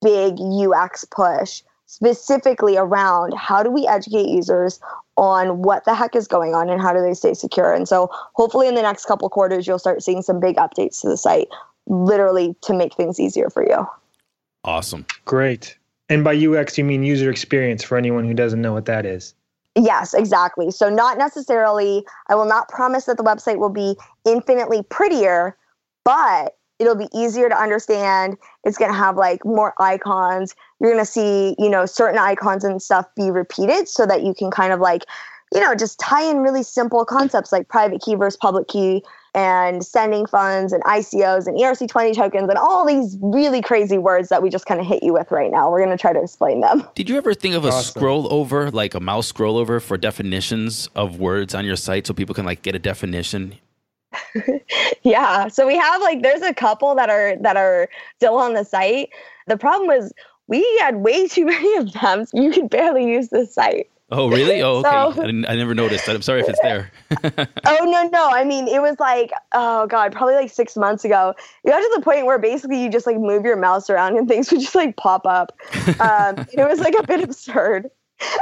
[0.00, 4.78] big ux push specifically around how do we educate users
[5.16, 8.08] on what the heck is going on and how do they stay secure and so
[8.34, 11.48] hopefully in the next couple quarters you'll start seeing some big updates to the site
[11.86, 13.86] literally to make things easier for you
[14.64, 15.06] Awesome.
[15.24, 15.76] Great.
[16.08, 19.34] And by UX, you mean user experience for anyone who doesn't know what that is.
[19.74, 20.70] Yes, exactly.
[20.70, 25.56] So, not necessarily, I will not promise that the website will be infinitely prettier,
[26.04, 28.36] but it'll be easier to understand.
[28.64, 30.54] It's going to have like more icons.
[30.80, 34.34] You're going to see, you know, certain icons and stuff be repeated so that you
[34.34, 35.04] can kind of like,
[35.54, 39.02] you know, just tie in really simple concepts like private key versus public key
[39.34, 44.42] and sending funds and ICOs and ERC20 tokens and all these really crazy words that
[44.42, 45.70] we just kind of hit you with right now.
[45.70, 46.86] We're going to try to explain them.
[46.94, 47.98] Did you ever think of a Awesome.
[47.98, 52.12] scroll over, like a mouse scroll over for definitions of words on your site so
[52.12, 53.54] people can like get a definition?
[55.02, 55.48] Yeah.
[55.48, 59.08] So we have like there's a couple that are that are still on the site.
[59.48, 60.12] The problem was
[60.46, 62.24] we had way too many of them.
[62.26, 63.90] So you could barely use the site.
[64.14, 64.60] Oh, really?
[64.62, 64.90] Oh, okay.
[64.90, 66.14] So- I, didn't, I never noticed that.
[66.14, 66.90] I'm sorry if it's there.
[67.64, 68.28] Oh no, no.
[68.30, 71.34] I mean it was like, oh God, probably like six months ago.
[71.64, 74.28] You got to the point where basically you just like move your mouse around and
[74.28, 75.52] things would just like pop up.
[76.00, 77.90] Um, it was like a bit absurd.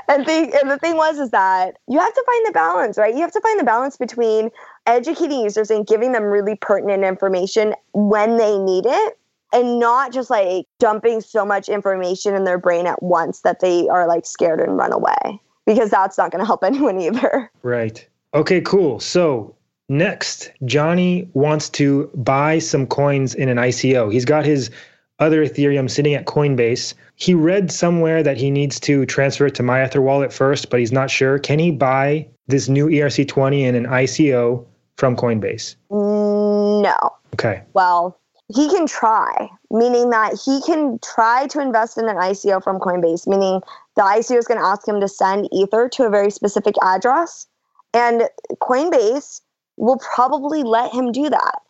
[0.08, 3.14] And thing and the thing was is that you have to find the balance, right?
[3.14, 4.50] You have to find the balance between
[4.86, 9.18] educating users and giving them really pertinent information when they need it
[9.52, 13.88] and not just like dumping so much information in their brain at once that they
[13.88, 17.50] are like scared and run away because that's not going to help anyone either.
[17.62, 18.06] Right.
[18.34, 19.00] Okay, cool.
[19.00, 19.54] So
[19.88, 24.12] next, Johnny wants to buy some coins in an ICO.
[24.12, 24.70] He's got his
[25.18, 26.94] other Ethereum sitting at Coinbase.
[27.16, 30.92] He read somewhere that he needs to transfer it to MyEther wallet first, but he's
[30.92, 31.38] not sure.
[31.38, 34.64] Can he buy this new ERC20 in an ICO
[34.96, 35.76] from Coinbase?
[35.90, 36.96] No.
[37.34, 37.62] Okay.
[37.74, 38.18] Well,
[38.54, 43.26] he can try, meaning that he can try to invest in an ICO from Coinbase,
[43.26, 43.60] meaning
[43.96, 47.46] the ICO is going to ask him to send Ether to a very specific address.
[47.94, 48.28] And
[48.60, 49.40] Coinbase
[49.76, 51.60] will probably let him do that.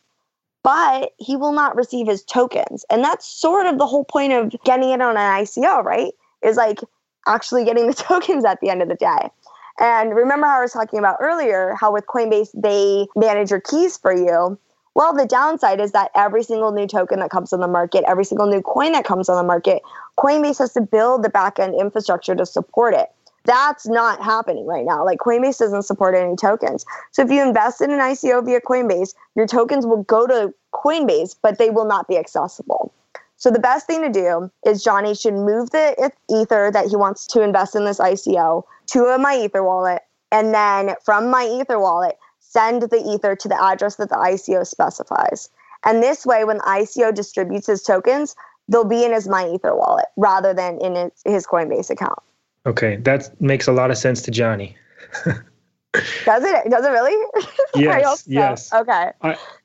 [0.62, 2.84] But he will not receive his tokens.
[2.90, 6.12] And that's sort of the whole point of getting it on an ICO, right?
[6.42, 6.80] Is like
[7.26, 9.30] actually getting the tokens at the end of the day.
[9.78, 13.96] And remember how I was talking about earlier, how with Coinbase they manage your keys
[13.96, 14.58] for you.
[14.94, 18.24] Well, the downside is that every single new token that comes on the market, every
[18.24, 19.82] single new coin that comes on the market,
[20.18, 23.08] Coinbase has to build the backend infrastructure to support it.
[23.44, 25.04] That's not happening right now.
[25.04, 26.84] Like Coinbase doesn't support any tokens.
[27.12, 31.36] So if you invest in an ICO via Coinbase, your tokens will go to Coinbase,
[31.40, 32.92] but they will not be accessible.
[33.36, 37.26] So the best thing to do is Johnny should move the Ether that he wants
[37.28, 42.18] to invest in this ICO to My Ether wallet, and then from My Ether wallet,
[42.50, 45.48] send the Ether to the address that the ICO specifies.
[45.84, 48.34] And this way, when the ICO distributes his tokens,
[48.68, 52.18] they'll be in his My Ether wallet rather than in his, his Coinbase account.
[52.66, 52.96] Okay.
[52.96, 54.76] That makes a lot of sense to Johnny.
[55.24, 56.70] Does it?
[56.70, 57.14] Does it really?
[57.74, 58.30] I Yes, so.
[58.30, 58.72] yes.
[58.72, 59.12] Okay.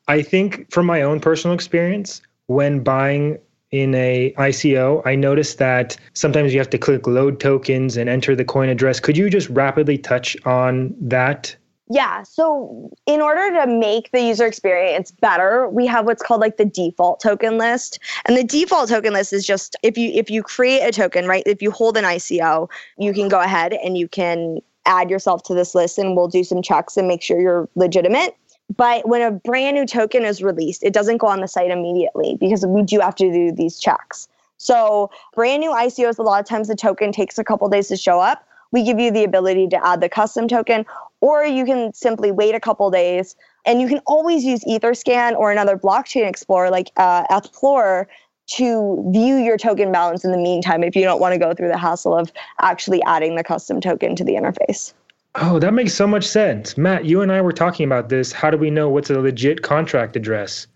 [0.08, 3.38] I think from my own personal experience, when buying
[3.70, 8.34] in a ICO, I noticed that sometimes you have to click load tokens and enter
[8.34, 9.00] the coin address.
[9.00, 11.54] Could you just rapidly touch on that?
[11.88, 12.24] Yeah.
[12.24, 16.64] So, in order to make the user experience better, we have what's called like the
[16.64, 18.00] default token list.
[18.24, 21.44] And the default token list is just if you if you create a token, right?
[21.46, 22.68] If you hold an ICO,
[22.98, 26.42] you can go ahead and you can add yourself to this list and we'll do
[26.42, 28.36] some checks and make sure you're legitimate.
[28.74, 32.36] But when a brand new token is released, it doesn't go on the site immediately
[32.40, 34.28] because we do have to do these checks.
[34.58, 37.96] So, brand new ICOs, a lot of times the token takes a couple days to
[37.96, 38.46] show up.
[38.72, 40.84] We give you the ability to add the custom token,
[41.20, 43.36] or you can simply wait a couple days.
[43.64, 48.06] And you can always use Etherscan or another blockchain explorer like uh, Ethplorer
[48.48, 51.68] to view your token balance in the meantime if you don't want to go through
[51.68, 54.92] the hassle of actually adding the custom token to the interface.
[55.34, 56.78] Oh, that makes so much sense.
[56.78, 58.32] Matt, you and I were talking about this.
[58.32, 60.66] How do we know what's a legit contract address?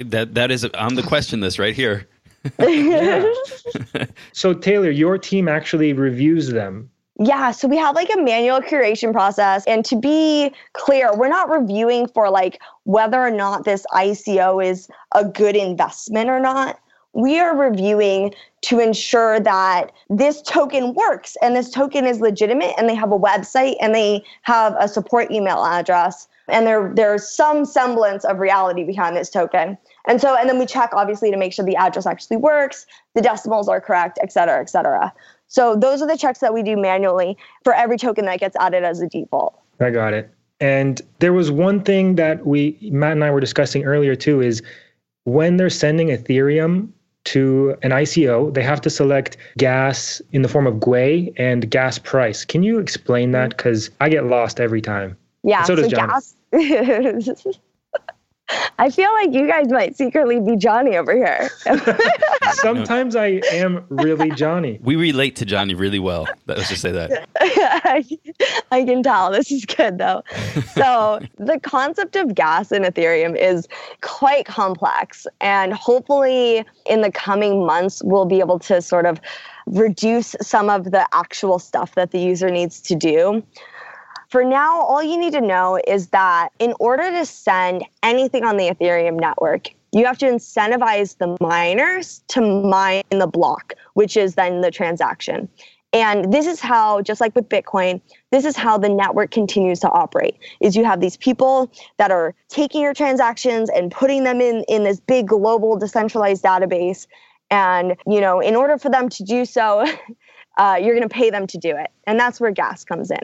[0.00, 2.06] That that is on the question list right here.
[4.32, 6.90] So, Taylor, your team actually reviews them.
[7.22, 9.62] Yeah, so we have like a manual curation process.
[9.66, 14.88] And to be clear, we're not reviewing for like whether or not this ICO is
[15.14, 16.80] a good investment or not.
[17.12, 22.88] We are reviewing to ensure that this token works and this token is legitimate and
[22.88, 27.64] they have a website and they have a support email address And there there's some
[27.64, 29.76] semblance of reality behind this token.
[30.06, 33.22] And so and then we check obviously to make sure the address actually works, the
[33.22, 35.12] decimals are correct, et cetera, et cetera.
[35.50, 38.84] So those are the checks that we do manually for every token that gets added
[38.84, 39.60] as a default.
[39.80, 40.30] I got it.
[40.60, 44.62] And there was one thing that we Matt and I were discussing earlier too is
[45.24, 46.90] when they're sending Ethereum
[47.24, 51.98] to an ICO, they have to select gas in the form of gwei and gas
[51.98, 52.44] price.
[52.44, 53.50] Can you explain that?
[53.50, 53.56] Mm-hmm.
[53.56, 55.16] Because I get lost every time.
[55.42, 55.64] Yeah.
[55.64, 56.12] So does Johnny.
[56.52, 57.46] gas.
[58.78, 61.50] I feel like you guys might secretly be Johnny over here.
[62.52, 64.78] Sometimes I am really Johnny.
[64.82, 66.26] We relate to Johnny really well.
[66.46, 67.28] Let's just say that.
[68.72, 69.30] I can tell.
[69.30, 70.22] This is good though.
[70.74, 73.68] So, the concept of gas in Ethereum is
[74.00, 75.26] quite complex.
[75.40, 79.20] And hopefully, in the coming months, we'll be able to sort of
[79.66, 83.42] reduce some of the actual stuff that the user needs to do.
[84.30, 88.56] For now, all you need to know is that in order to send anything on
[88.56, 94.36] the Ethereum network, you have to incentivize the miners to mine the block, which is
[94.36, 95.48] then the transaction.
[95.92, 99.90] And this is how, just like with Bitcoin, this is how the network continues to
[99.90, 100.36] operate.
[100.60, 104.84] Is you have these people that are taking your transactions and putting them in in
[104.84, 107.08] this big global decentralized database.
[107.50, 109.84] And you know, in order for them to do so,
[110.56, 113.18] uh, you're going to pay them to do it, and that's where gas comes in.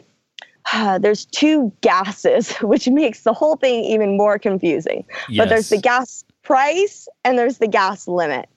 [0.99, 5.05] there's two gases, which makes the whole thing even more confusing.
[5.29, 5.43] Yes.
[5.43, 8.47] But there's the gas price and there's the gas limit.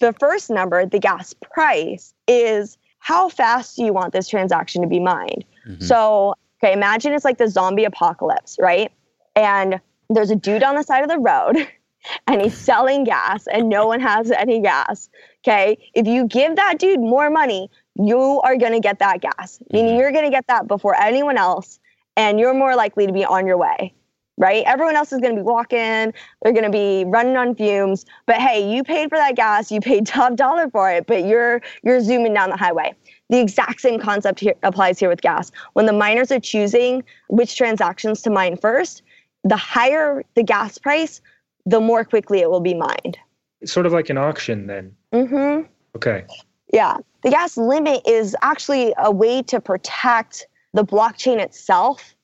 [0.00, 4.88] The first number, the gas price, is how fast do you want this transaction to
[4.88, 5.44] be mined?
[5.66, 5.82] Mhm.
[5.82, 8.90] So, okay, imagine it's like the zombie apocalypse, right?
[9.36, 11.66] And there's a dude on the side of the road
[12.26, 15.08] and he's selling gas and no one has any gas.
[15.42, 15.78] Okay.
[15.94, 17.70] If you give that dude more money,
[18.06, 21.36] you are going to get that gas, meaning you're going to get that before anyone
[21.36, 21.80] else
[22.16, 23.94] and you're more likely to be on your way.
[24.38, 24.64] Right?
[24.64, 28.36] Everyone else is going to be walking, they're going to be running on fumes, but
[28.36, 32.00] hey, you paid for that gas, you paid top dollar for it, but you're you're
[32.00, 32.94] zooming down the highway.
[33.28, 35.52] The exact same concept here applies here with gas.
[35.74, 39.02] When the miners are choosing which transactions to mine first,
[39.44, 41.20] the higher the gas price,
[41.66, 43.18] the more quickly it will be mined.
[43.60, 44.96] It's sort of like an auction then.
[45.12, 45.66] Mm-hmm.
[45.96, 46.24] Okay.
[46.72, 46.98] Yeah.
[47.22, 52.14] The gas limit is actually a way to protect the blockchain itself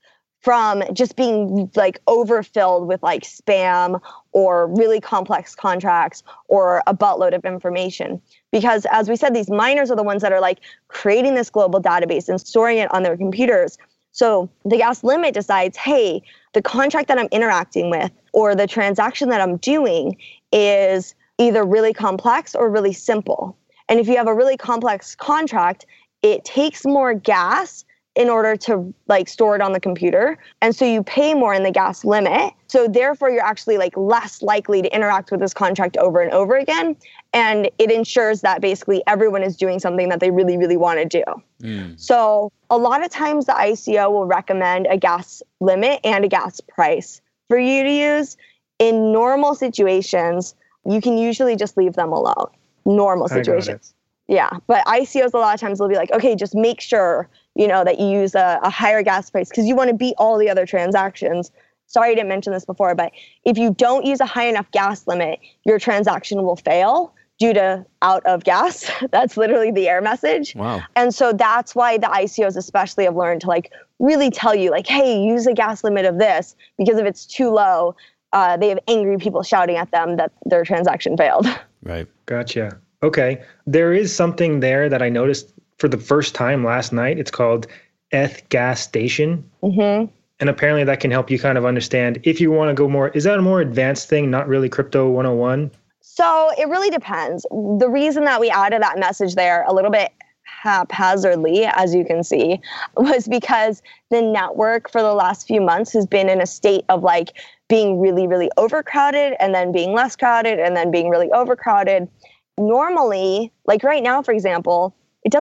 [0.40, 7.35] from just being like overfilled with like spam or really complex contracts or a buttload
[7.35, 8.22] of information.
[8.52, 11.82] Because as we said, these miners are the ones that are like creating this global
[11.82, 13.76] database and storing it on their computers.
[14.12, 19.28] So the gas limit decides, hey, the contract that I'm interacting with or the transaction
[19.30, 20.16] that I'm doing
[20.52, 23.59] is either really complex or really simple.
[23.88, 25.87] And if you have a really complex contract,
[26.22, 27.85] it takes more gas
[28.16, 30.38] in order to like store it on the computer.
[30.62, 32.55] And so you pay more in the gas limit.
[32.66, 36.57] So therefore you're actually like less likely to interact with this contract over and over
[36.57, 36.96] again.
[37.35, 41.05] And it ensures that basically everyone is doing something that they really, really want to
[41.05, 41.25] do.
[41.62, 42.01] Mm.
[42.01, 46.61] So a lot of times the ICO will recommend a gas limit and a gas
[46.61, 48.38] price for you to use.
[48.79, 50.55] In normal situations,
[50.87, 52.49] you can usually just leave them alone.
[52.87, 53.44] Normal I got it.
[53.44, 53.94] situations.
[54.29, 54.51] Yeah.
[54.66, 57.85] But ICOs a lot of times will be like, okay, just make sure, you know,
[57.85, 60.49] that you use a, a higher gas price because you want to beat all the
[60.49, 61.53] other transactions.
[61.87, 63.12] Sorry I didn't mention this before, but
[63.44, 67.85] if you don't use a high enough gas limit, your transaction will fail due to
[68.03, 68.90] out of gas.
[69.11, 70.55] That's literally the error message.
[70.57, 70.83] Wow.
[70.96, 74.87] And so that's why the ICOs especially have learned to like really tell you like,
[74.87, 77.94] hey, use a gas limit of this because if it's too low,
[78.33, 81.46] uh, they have angry people shouting at them that their transaction failed.
[81.83, 82.09] Right.
[82.26, 82.78] Gotcha.
[83.02, 83.42] Okay.
[83.66, 87.18] There is something there that I noticed for the first time last night.
[87.18, 87.66] It's called
[88.12, 89.48] ETH Gas Station.
[89.62, 90.04] hmm
[90.40, 93.08] And apparently that can help you kind of understand if you want to go more.
[93.10, 95.70] Is that a more advanced thing, not really crypto 101?
[96.00, 97.44] So it really depends.
[97.50, 100.12] The reason that we added that message there a little bit
[100.44, 102.60] haphazardly, as you can see,
[102.96, 107.02] was because the network for the last few months has been in a state of
[107.02, 107.32] like
[107.68, 112.09] being really, really overcrowded and then being less crowded and then being really overcrowded.
[112.59, 115.42] Normally, like right now, for example, it doesn't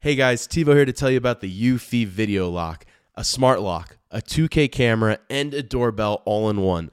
[0.00, 3.98] Hey guys, TiVo here to tell you about the Eufy Video Lock, a smart lock,
[4.12, 6.92] a 2K camera, and a doorbell all in one.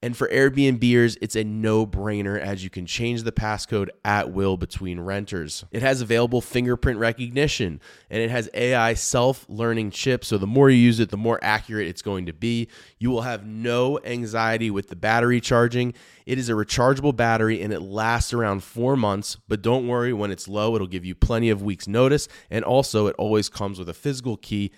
[0.00, 4.56] And for Airbnbers, it's a no brainer as you can change the passcode at will
[4.56, 5.64] between renters.
[5.72, 10.28] It has available fingerprint recognition and it has AI self learning chips.
[10.28, 12.68] So the more you use it, the more accurate it's going to be.
[13.00, 15.94] You will have no anxiety with the battery charging.
[16.26, 20.30] It is a rechargeable battery and it lasts around four months, but don't worry, when
[20.30, 22.28] it's low, it'll give you plenty of weeks' notice.
[22.50, 24.70] And also, it always comes with a physical key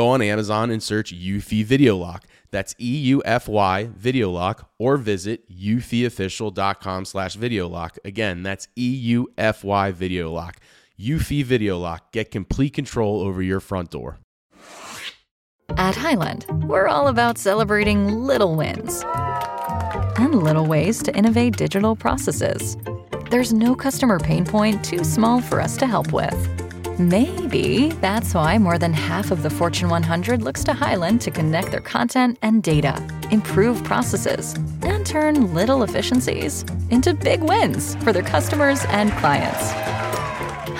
[0.00, 2.24] go on Amazon and search Eufy Video Lock.
[2.50, 7.98] That's E-U-F-Y Video Lock or visit eufyofficial.com slash video lock.
[8.02, 10.56] Again, that's E-U-F-Y Video Lock.
[10.98, 12.12] Eufy Video Lock.
[12.12, 14.18] Get complete control over your front door.
[15.76, 19.04] At Highland, we're all about celebrating little wins
[20.16, 22.78] and little ways to innovate digital processes.
[23.30, 26.59] There's no customer pain point too small for us to help with.
[27.00, 31.70] Maybe that's why more than half of the Fortune 100 looks to Highland to connect
[31.70, 32.94] their content and data,
[33.30, 40.09] improve processes, and turn little efficiencies into big wins for their customers and clients.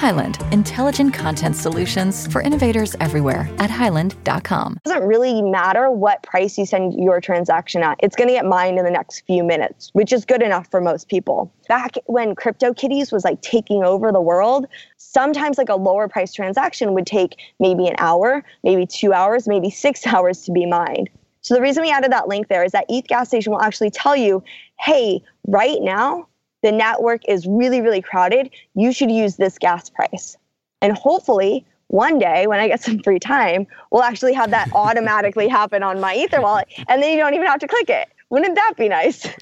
[0.01, 4.77] Highland, intelligent content solutions for innovators everywhere at highland.com.
[4.77, 7.99] It doesn't really matter what price you send your transaction at.
[8.03, 10.81] It's going to get mined in the next few minutes, which is good enough for
[10.81, 11.53] most people.
[11.69, 14.65] Back when CryptoKitties was like taking over the world,
[14.97, 19.69] sometimes like a lower price transaction would take maybe an hour, maybe 2 hours, maybe
[19.69, 21.11] 6 hours to be mined.
[21.43, 23.91] So the reason we added that link there is that ETH gas station will actually
[23.91, 24.43] tell you,
[24.79, 26.27] "Hey, right now
[26.63, 28.51] the network is really, really crowded.
[28.75, 30.37] You should use this gas price.
[30.83, 35.49] And hopefully, one day when I get some free time, we'll actually have that automatically
[35.49, 36.69] happen on my Ether wallet.
[36.89, 38.09] And then you don't even have to click it.
[38.31, 39.27] Wouldn't that be nice?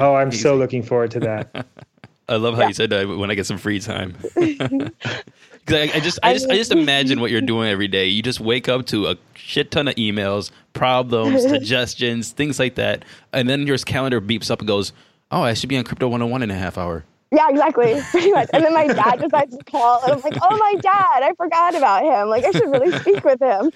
[0.00, 1.66] Oh, I'm so looking forward to that.
[2.28, 4.14] I love how you said that when I get some free time.
[4.34, 8.06] 'Cause I, I just, I just, I just imagine what you're doing every day.
[8.06, 13.04] You just wake up to a shit ton of emails, problems, suggestions, things like that,
[13.32, 14.92] and then your calendar beeps up and goes,
[15.32, 17.98] "Oh, I should be on Crypto 101 in a half hour." Yeah, exactly.
[18.10, 18.50] Pretty much.
[18.52, 21.74] And then my dad decides to call, and I'm like, oh, my dad, I forgot
[21.74, 22.28] about him.
[22.28, 23.72] Like, I should really speak with him.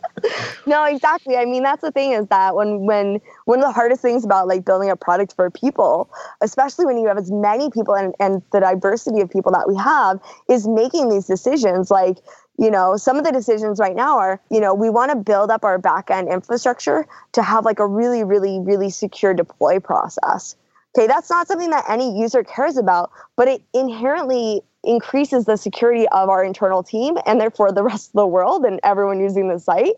[0.66, 1.38] no, exactly.
[1.38, 4.46] I mean, that's the thing is that when, when, one of the hardest things about
[4.46, 6.10] like building a product for people,
[6.42, 9.76] especially when you have as many people and, and the diversity of people that we
[9.76, 10.20] have,
[10.50, 11.90] is making these decisions.
[11.90, 12.18] Like,
[12.58, 15.50] you know, some of the decisions right now are, you know, we want to build
[15.50, 20.56] up our back end infrastructure to have like a really, really, really secure deploy process.
[20.96, 26.06] Okay, that's not something that any user cares about, but it inherently increases the security
[26.08, 29.58] of our internal team and therefore the rest of the world and everyone using the
[29.58, 29.94] site.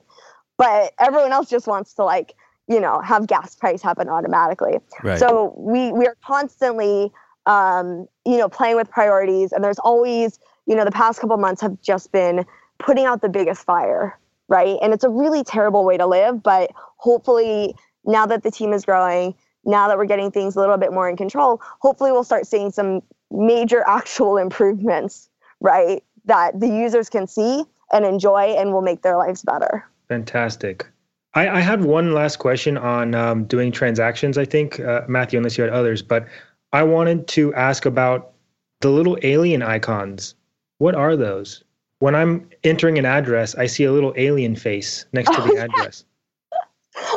[0.56, 2.34] But everyone else just wants to like,
[2.68, 4.78] you know, have gas price happen automatically.
[5.02, 5.18] Right.
[5.18, 7.12] So we we are constantly
[7.46, 11.60] um, you know, playing with priorities and there's always, you know, the past couple months
[11.60, 12.44] have just been
[12.78, 14.18] putting out the biggest fire,
[14.48, 14.78] right?
[14.82, 17.74] And it's a really terrible way to live, but hopefully
[18.04, 19.34] now that the team is growing,
[19.64, 22.70] now that we're getting things a little bit more in control, hopefully we'll start seeing
[22.70, 25.28] some major actual improvements,
[25.60, 26.02] right?
[26.26, 29.86] That the users can see and enjoy and will make their lives better.
[30.08, 30.86] Fantastic.
[31.34, 35.58] I, I had one last question on um, doing transactions, I think, uh, Matthew, unless
[35.58, 36.26] you had others, but
[36.72, 38.32] I wanted to ask about
[38.80, 40.34] the little alien icons.
[40.78, 41.64] What are those?
[41.98, 46.04] When I'm entering an address, I see a little alien face next to the address.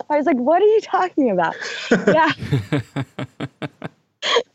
[0.10, 1.56] I was like, what are you talking about?
[1.92, 2.32] yeah.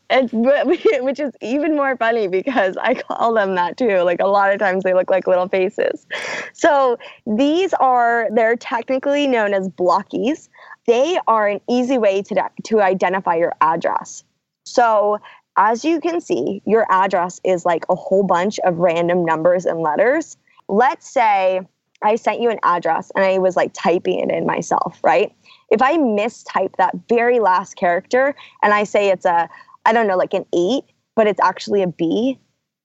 [0.09, 4.01] And, which is even more funny because I call them that too.
[4.01, 6.05] Like a lot of times they look like little faces.
[6.53, 10.49] So these are, they're technically known as blockies.
[10.85, 14.23] They are an easy way to, to identify your address.
[14.65, 15.19] So
[15.57, 19.79] as you can see, your address is like a whole bunch of random numbers and
[19.79, 20.37] letters.
[20.67, 21.61] Let's say
[22.03, 25.33] I sent you an address and I was like typing it in myself, right?
[25.71, 29.49] If I mistype that very last character and I say it's a,
[29.85, 30.83] I don't know, like an eight,
[31.15, 32.39] but it's actually a B,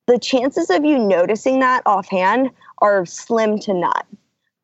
[0.06, 2.50] the chances of you noticing that offhand
[2.80, 4.16] are slim to none.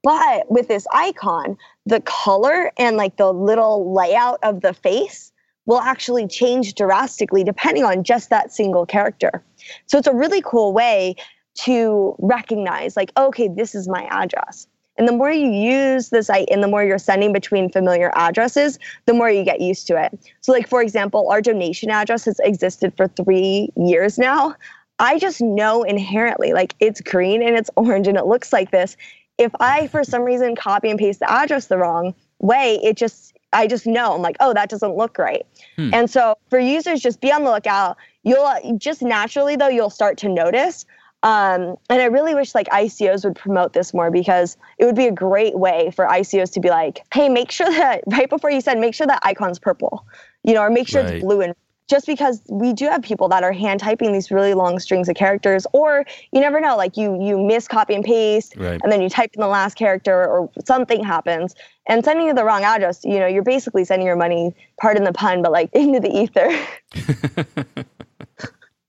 [0.03, 5.33] But with this icon, the color and like the little layout of the face
[5.67, 9.43] will actually change drastically depending on just that single character.
[9.87, 11.17] So it's a really cool way
[11.55, 14.67] to recognize, like, okay, this is my address.
[14.97, 18.79] And the more you use the site and the more you're sending between familiar addresses,
[19.07, 20.19] the more you get used to it.
[20.41, 24.55] So, like, for example, our donation address has existed for three years now.
[25.01, 28.97] I just know inherently, like, it's green and it's orange and it looks like this.
[29.37, 33.33] If I, for some reason, copy and paste the address the wrong way, it just
[33.53, 35.47] I just know I'm like, oh, that doesn't look right.
[35.77, 35.95] Hmm.
[35.95, 37.97] And so for users, just be on the lookout.
[38.25, 40.85] You'll just naturally though, you'll start to notice.
[41.25, 45.07] Um, and I really wish like ICOs would promote this more because it would be
[45.07, 48.61] a great way for ICOs to be like, hey, make sure that right before you
[48.61, 50.07] send, make sure that icon's purple,
[50.45, 51.15] you know, or make sure right.
[51.15, 51.55] it's blue and
[51.87, 55.17] just because we do have people that are hand typing these really long strings of
[55.17, 58.81] characters or you never know like you you miss copy and paste right.
[58.83, 61.55] and then you type in the last character or something happens
[61.87, 65.13] and sending you the wrong address you know you're basically sending your money pardon the
[65.13, 67.85] pun but like into the ether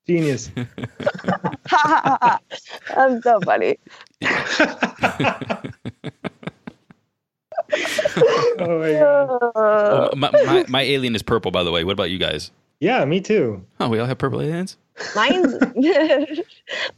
[0.08, 0.50] genius
[2.96, 3.78] i'm so funny
[8.60, 9.40] oh my god.
[9.56, 11.84] Oh, my, my, my alien is purple, by the way.
[11.84, 12.52] What about you guys?
[12.80, 13.66] Yeah, me too.
[13.80, 14.78] Oh, we all have purple aliens?
[15.16, 15.54] Mine's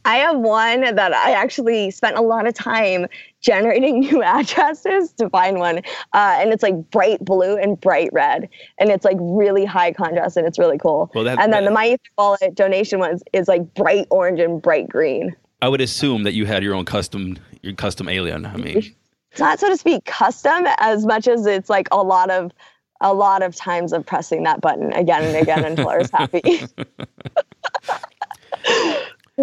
[0.04, 3.06] I have one that I actually spent a lot of time
[3.40, 5.78] generating new addresses to find one.
[6.12, 8.48] Uh, and it's like bright blue and bright red.
[8.78, 11.10] And it's like really high contrast and it's really cool.
[11.14, 14.40] Well, that, and then that, the My Ether Wallet donation ones is like bright orange
[14.40, 15.34] and bright green.
[15.60, 18.46] I would assume that you had your own custom your custom alien.
[18.46, 18.94] I mean
[19.30, 22.52] it's not so to speak custom as much as it's like a lot of
[23.00, 26.60] a lot of times of pressing that button again and again until I was happy.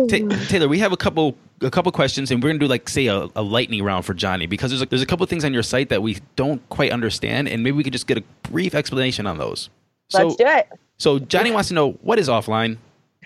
[0.07, 3.30] Taylor, we have a couple a couple questions, and we're gonna do like say a,
[3.36, 5.89] a lightning round for Johnny because there's a, there's a couple things on your site
[5.89, 9.38] that we don't quite understand, and maybe we could just get a brief explanation on
[9.38, 9.70] those.
[10.09, 10.70] So, Let's do it.
[10.97, 12.78] So Johnny wants to know what is offline.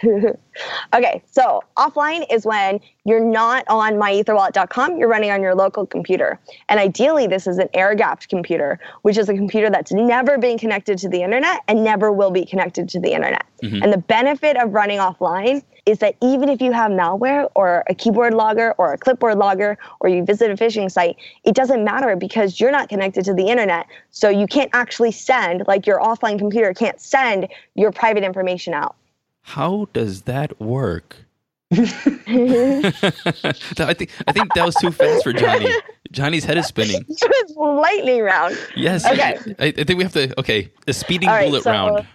[0.94, 6.40] okay, so offline is when you're not on myetherwallet.com, you're running on your local computer.
[6.70, 10.58] And ideally, this is an air gapped computer, which is a computer that's never been
[10.58, 13.46] connected to the internet and never will be connected to the internet.
[13.64, 13.84] Mm-hmm.
[13.84, 17.96] And the benefit of running offline is that even if you have malware or a
[17.96, 22.16] keyboard logger or a clipboard logger or you visit a phishing site, it doesn't matter
[22.16, 23.88] because you're not connected to the internet.
[24.12, 28.96] So you can't actually send, like your offline computer can't send your private information out.
[29.50, 31.16] How does that work?
[31.72, 31.82] I
[33.94, 35.72] think I think that was too fast for Johnny.
[36.12, 37.04] Johnny's head is spinning.
[37.10, 38.56] It's lightning round.
[38.76, 39.08] Yes.
[39.08, 39.40] Okay.
[39.58, 40.40] I, I, think we have to.
[40.40, 42.08] Okay, the speeding right, bullet so round.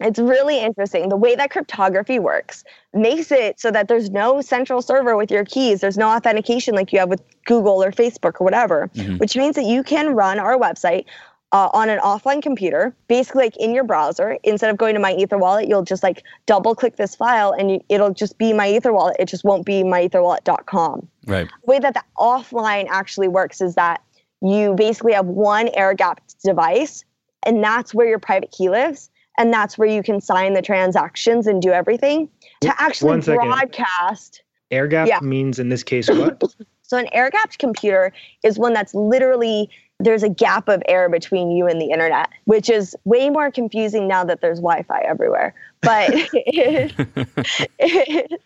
[0.00, 1.08] It's really interesting.
[1.08, 2.62] The way that cryptography works
[2.94, 5.80] makes it so that there's no central server with your keys.
[5.80, 9.16] There's no authentication like you have with Google or Facebook or whatever, mm-hmm.
[9.16, 11.06] which means that you can run our website
[11.52, 14.36] uh, on an offline computer, basically like in your browser.
[14.44, 17.70] Instead of going to my Ether wallet, you'll just like double click this file and
[17.70, 19.16] you, it'll just be my Ether wallet.
[19.18, 21.08] It just won't be myetherwallet.com.
[21.26, 21.48] Right.
[21.64, 24.02] The way that the offline actually works is that
[24.42, 27.04] you basically have one air gapped device,
[27.44, 29.10] and that's where your private key lives.
[29.36, 32.28] And that's where you can sign the transactions and do everything.
[32.62, 34.42] To actually broadcast.
[34.72, 35.20] Air gap yeah.
[35.22, 36.42] means in this case what?
[36.82, 39.70] so an air gapped computer is one that's literally
[40.00, 44.06] there's a gap of air between you and the internet, which is way more confusing
[44.06, 45.54] now that there's Wi Fi everywhere.
[45.80, 46.94] But it,
[47.78, 48.42] it,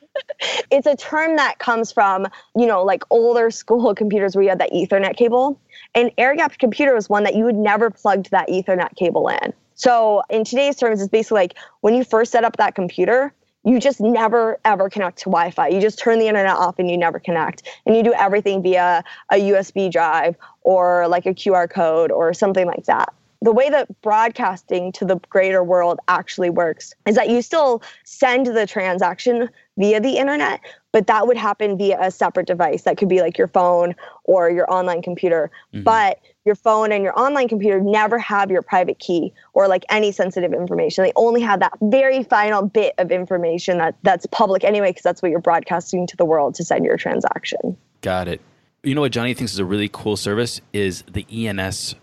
[0.71, 2.27] it's a term that comes from,
[2.57, 5.61] you know, like older school computers where you had that Ethernet cable.
[5.95, 9.53] An air gapped computer was one that you would never plug that Ethernet cable in.
[9.75, 13.35] So in today's terms, it's basically like when you first set up that computer,
[13.65, 15.69] you just never ever connect to Wi-Fi.
[15.69, 17.63] You just turn the internet off and you never connect.
[17.87, 22.67] And you do everything via a USB drive or like a QR code or something
[22.67, 23.13] like that.
[23.43, 28.47] The way that broadcasting to the greater world actually works is that you still send
[28.47, 30.61] the transaction via the internet,
[30.93, 34.49] but that would happen via a separate device that could be like your phone or
[34.49, 35.51] your online computer.
[35.75, 35.83] Mm-hmm.
[35.83, 40.13] But your phone and your online computer never have your private key or like any
[40.13, 41.03] sensitive information.
[41.03, 45.21] They only have that very final bit of information that that's public anyway because that's
[45.21, 47.77] what you're broadcasting to the world to send your transaction.
[48.03, 48.41] Got it.
[48.85, 51.95] You know what Johnny thinks is a really cool service is the ENS.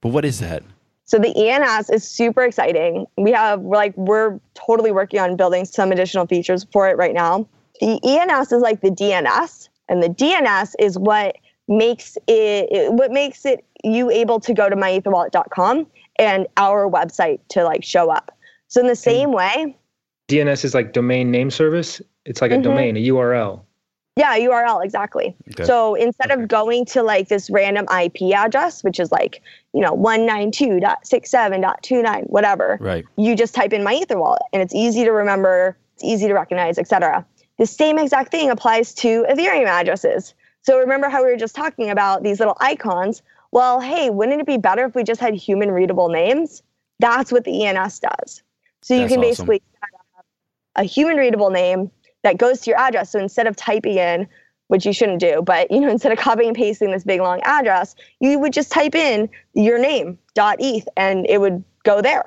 [0.00, 0.62] But what is that?
[1.04, 3.06] So the ENS is super exciting.
[3.16, 7.14] We have we're like we're totally working on building some additional features for it right
[7.14, 7.48] now.
[7.80, 11.36] The ENS is like the DNS and the DNS is what
[11.68, 15.86] makes it what makes it you able to go to myetherwallet.com
[16.18, 18.36] and our website to like show up.
[18.66, 19.76] So in the same way,
[20.26, 22.02] DNS is like domain name service.
[22.24, 22.62] It's like a mm-hmm.
[22.64, 23.60] domain, a URL.
[24.16, 25.36] Yeah, URL exactly.
[25.50, 25.64] Okay.
[25.64, 26.42] So instead okay.
[26.42, 29.42] of going to like this random IP address, which is like
[29.74, 33.04] you know 192.67.29, whatever, right?
[33.16, 36.34] You just type in my Ether wallet, and it's easy to remember, it's easy to
[36.34, 37.26] recognize, etc.
[37.58, 40.32] The same exact thing applies to Ethereum addresses.
[40.62, 43.22] So remember how we were just talking about these little icons?
[43.52, 46.62] Well, hey, wouldn't it be better if we just had human readable names?
[46.98, 48.42] That's what the ENS does.
[48.80, 49.30] So you That's can awesome.
[49.30, 50.24] basically set up
[50.76, 51.90] a human readable name
[52.26, 53.12] that goes to your address.
[53.12, 54.26] So instead of typing in,
[54.66, 57.40] which you shouldn't do, but you know, instead of copying and pasting this big long
[57.44, 62.24] address, you would just type in your name dot eth and it would go there.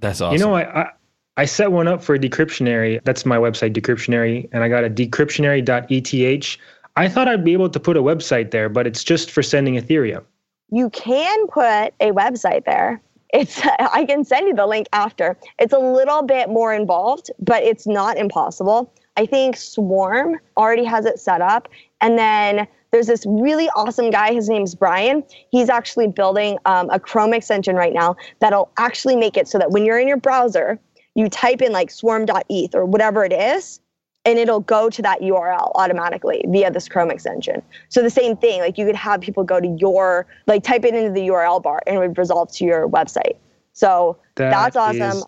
[0.00, 0.36] That's awesome.
[0.36, 0.90] You know, I, I
[1.38, 3.02] I set one up for a Decryptionary.
[3.04, 6.58] That's my website, Decryptionary, and I got a decryptionary.eth.
[6.96, 9.76] I thought I'd be able to put a website there, but it's just for sending
[9.76, 10.24] Ethereum.
[10.68, 13.00] You can put a website there.
[13.32, 15.38] It's I can send you the link after.
[15.58, 18.92] It's a little bit more involved, but it's not impossible.
[19.16, 21.68] I think Swarm already has it set up.
[22.00, 24.32] And then there's this really awesome guy.
[24.32, 25.22] His name's Brian.
[25.50, 29.70] He's actually building um, a Chrome extension right now that'll actually make it so that
[29.70, 30.78] when you're in your browser,
[31.14, 33.80] you type in like swarm.eth or whatever it is,
[34.24, 37.62] and it'll go to that URL automatically via this Chrome extension.
[37.88, 40.94] So the same thing, like you could have people go to your, like type it
[40.94, 43.36] into the URL bar and it would resolve to your website.
[43.72, 45.18] So That that's awesome.
[45.18, 45.24] is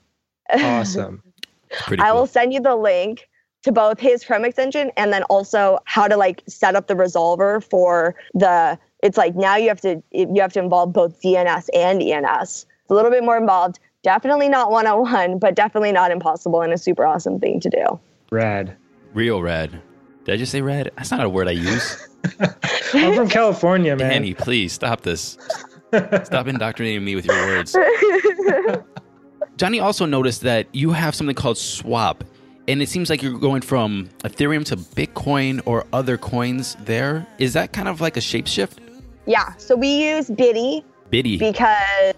[0.63, 1.23] awesome.
[1.71, 2.21] It's pretty I cool.
[2.21, 3.29] will send you the link
[3.65, 7.63] to both his Chrome extension and then also how to like set up the resolver
[7.63, 8.79] for the.
[9.03, 12.67] It's like now you have to you have to involve both DNS and ENS.
[12.83, 13.79] It's a little bit more involved.
[14.03, 18.01] Definitely not 101, but definitely not impossible and a super awesome thing to do.
[18.31, 18.77] Rad.
[19.15, 19.81] Real rad.
[20.25, 20.91] Did I just say rad?
[20.97, 22.09] That's not a word I use.
[22.95, 24.11] I'm from California, man.
[24.11, 25.39] Danny, please stop this.
[26.25, 27.77] Stop indoctrinating me with your words.
[29.57, 32.25] Johnny also noticed that you have something called Swap,
[32.69, 37.27] and it seems like you're going from Ethereum to Bitcoin or other coins there.
[37.39, 38.79] Is that kind of like a shapeshift?
[39.27, 41.39] Yeah, so we use Bity Bity.
[41.39, 42.15] because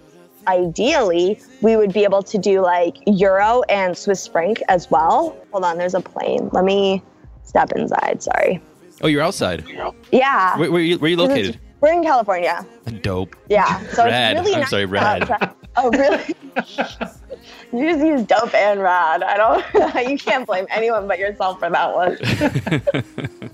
[0.49, 5.36] ideally we would be able to do like euro and Swiss franc as well.
[5.53, 6.49] Hold on, there's a plane.
[6.53, 7.03] Let me
[7.44, 8.22] step inside.
[8.22, 8.61] Sorry.
[9.03, 9.64] oh, you're outside.
[10.12, 10.59] Yeah.
[10.59, 11.61] Where, where, are you, where are you located?
[11.80, 12.64] We're in California.
[13.03, 13.36] Dope.
[13.49, 13.80] Yeah.
[13.90, 14.36] So Rad.
[14.36, 15.30] it's really I'm nice sorry, rad.
[15.30, 15.51] outside.
[15.76, 16.34] Oh, really?
[17.72, 19.22] you just use dope and rad.
[19.22, 19.64] I don't.
[20.11, 22.16] you can't blame anyone but yourself for that one.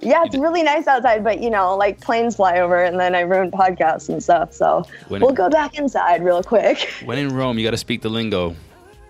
[0.00, 3.20] yeah, it's really nice outside, but you know, like planes fly over, and then I
[3.20, 4.52] ruin podcasts and stuff.
[4.52, 6.92] So When- we'll go back inside real quick.
[7.04, 8.56] When in Rome, you got to speak the lingo.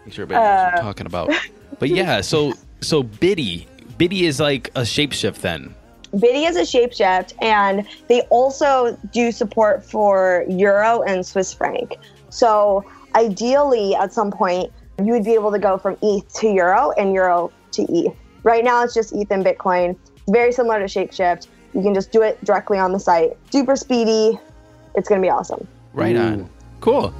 [0.04, 0.76] Make sure everybody knows what Uh.
[0.76, 1.30] you're talking about.
[1.78, 3.66] But yeah, so so Bity,
[3.98, 5.74] Bity is like a shapeshift then.
[6.14, 11.96] Bity is a shapeshift, and they also do support for euro and Swiss franc.
[12.28, 12.84] So
[13.14, 17.12] ideally, at some point, you would be able to go from ETH to euro and
[17.12, 18.14] euro to ETH.
[18.42, 19.96] Right now, it's just ETH and Bitcoin.
[20.16, 21.48] It's very similar to Shapeshift.
[21.74, 23.36] You can just do it directly on the site.
[23.50, 24.38] Super speedy.
[24.94, 25.66] It's going to be awesome.
[25.94, 26.48] Right on.
[26.80, 27.14] Cool.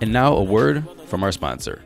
[0.00, 1.82] And now a word from our sponsor.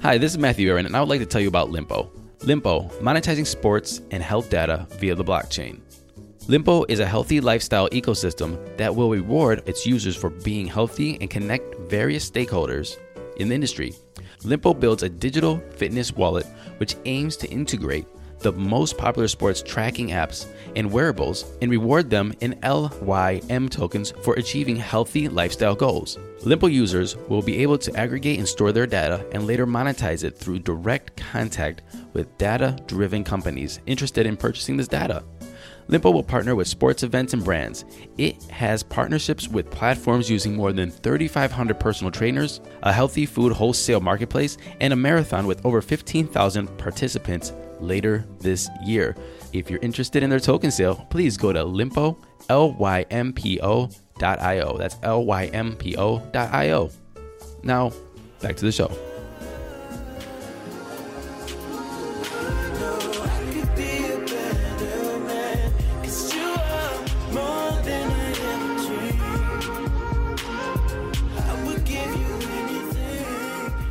[0.00, 2.08] Hi, this is Matthew Aaron, and I would like to tell you about Lympo.
[2.40, 5.80] Lympo, monetizing sports and health data via the blockchain.
[6.46, 11.28] Lympo is a healthy lifestyle ecosystem that will reward its users for being healthy and
[11.28, 12.96] connect various stakeholders
[13.36, 13.94] in the industry.
[14.42, 16.46] Lympo builds a digital fitness wallet
[16.78, 18.06] which aims to integrate
[18.46, 24.34] the most popular sports tracking apps and wearables and reward them in LYM tokens for
[24.34, 26.16] achieving healthy lifestyle goals.
[26.44, 30.38] Lympo users will be able to aggregate and store their data and later monetize it
[30.38, 31.82] through direct contact
[32.12, 35.24] with data driven companies interested in purchasing this data.
[35.88, 37.84] Lympo will partner with sports events and brands.
[38.16, 44.00] It has partnerships with platforms using more than 3,500 personal trainers, a healthy food wholesale
[44.00, 49.16] marketplace, and a marathon with over 15,000 participants later this year.
[49.52, 52.16] If you're interested in their token sale, please go to lympo,
[52.48, 54.76] L-Y-M-P-O dot I-O.
[54.78, 56.90] That's L-Y-M-P-O dot I-O.
[57.62, 57.92] Now,
[58.40, 58.90] back to the show.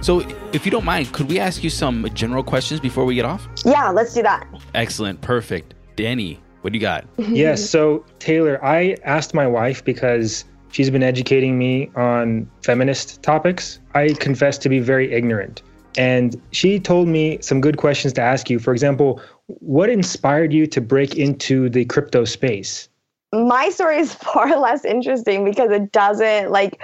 [0.06, 0.20] So,
[0.54, 3.48] if you don't mind, could we ask you some general questions before we get off?
[3.66, 4.48] Yeah, let's do that.
[4.76, 5.20] Excellent.
[5.22, 5.74] Perfect.
[5.96, 7.08] Danny, what do you got?
[7.18, 7.68] yes.
[7.68, 13.80] So, Taylor, I asked my wife because she's been educating me on feminist topics.
[13.96, 15.64] I confess to be very ignorant.
[15.98, 18.60] And she told me some good questions to ask you.
[18.60, 22.90] For example, what inspired you to break into the crypto space?
[23.34, 26.84] my story is far less interesting because it doesn't like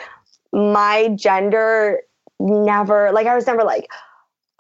[0.51, 1.99] my gender
[2.41, 3.87] never like I was never like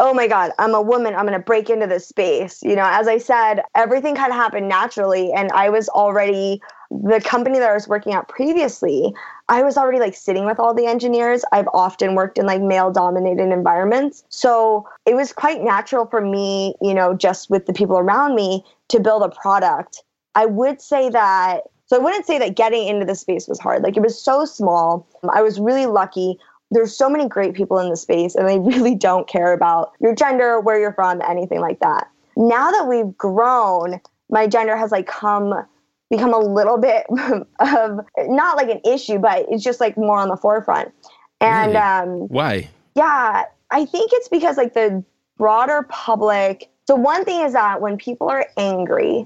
[0.01, 1.13] oh my God, I'm a woman.
[1.13, 2.61] I'm going to break into this space.
[2.63, 5.31] You know, as I said, everything kind of happened naturally.
[5.31, 6.59] And I was already,
[6.89, 9.13] the company that I was working at previously,
[9.47, 11.45] I was already like sitting with all the engineers.
[11.51, 14.23] I've often worked in like male dominated environments.
[14.29, 18.65] So it was quite natural for me, you know, just with the people around me
[18.87, 20.01] to build a product.
[20.33, 21.61] I would say that
[21.91, 23.83] so I wouldn't say that getting into the space was hard.
[23.83, 25.05] Like it was so small.
[25.29, 26.39] I was really lucky.
[26.71, 30.15] There's so many great people in the space and they really don't care about your
[30.15, 32.09] gender, where you're from, anything like that.
[32.35, 33.99] Now that we've grown,
[34.29, 35.53] my gender has like come
[36.09, 37.05] become a little bit
[37.59, 40.91] of not like an issue, but it's just like more on the forefront.
[41.39, 41.77] And Really?
[41.77, 42.69] um Why?
[42.95, 45.03] yeah, I think it's because like the
[45.37, 46.69] broader public.
[46.87, 49.25] So one thing is that when people are angry,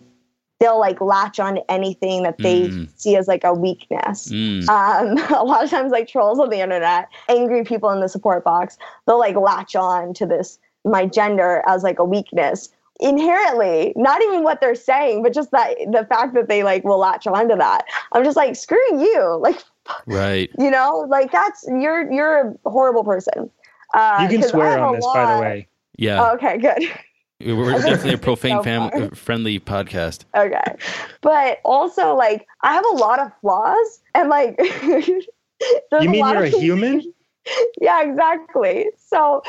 [0.60, 2.89] they'll like latch on to anything that they Mm.
[2.95, 4.32] see as like a weakness.
[4.32, 4.68] Mm.
[4.70, 8.43] Um, a lot of times, like trolls on the internet, angry people in the support
[8.43, 12.70] box, they'll like latch on to this my gender as like a weakness
[13.01, 13.91] inherently.
[13.95, 17.28] Not even what they're saying, but just that the fact that they like will latch
[17.28, 17.86] on to that.
[18.14, 19.62] I'm just like screw you, like
[20.08, 20.49] Right.
[20.58, 23.49] you know, like that's you're you're a horrible person.
[23.93, 25.68] Uh, You can 'cause I swear on a this, by the way.
[25.97, 26.22] Yeah.
[26.22, 26.84] Oh, okay, good.
[27.39, 30.25] We're definitely a profane so fam- uh, friendly podcast.
[30.36, 30.75] Okay.
[31.21, 34.59] But also like I have a lot of flaws and like
[36.01, 37.13] You mean lot you're a human?
[37.81, 38.89] yeah, exactly.
[38.97, 39.41] So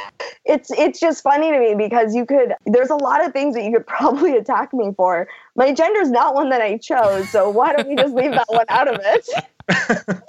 [0.44, 3.64] it's it's just funny to me because you could there's a lot of things that
[3.64, 5.28] you could probably attack me for.
[5.54, 8.66] My gender's not one that I chose, so why don't we just leave that one
[8.68, 9.28] out of it?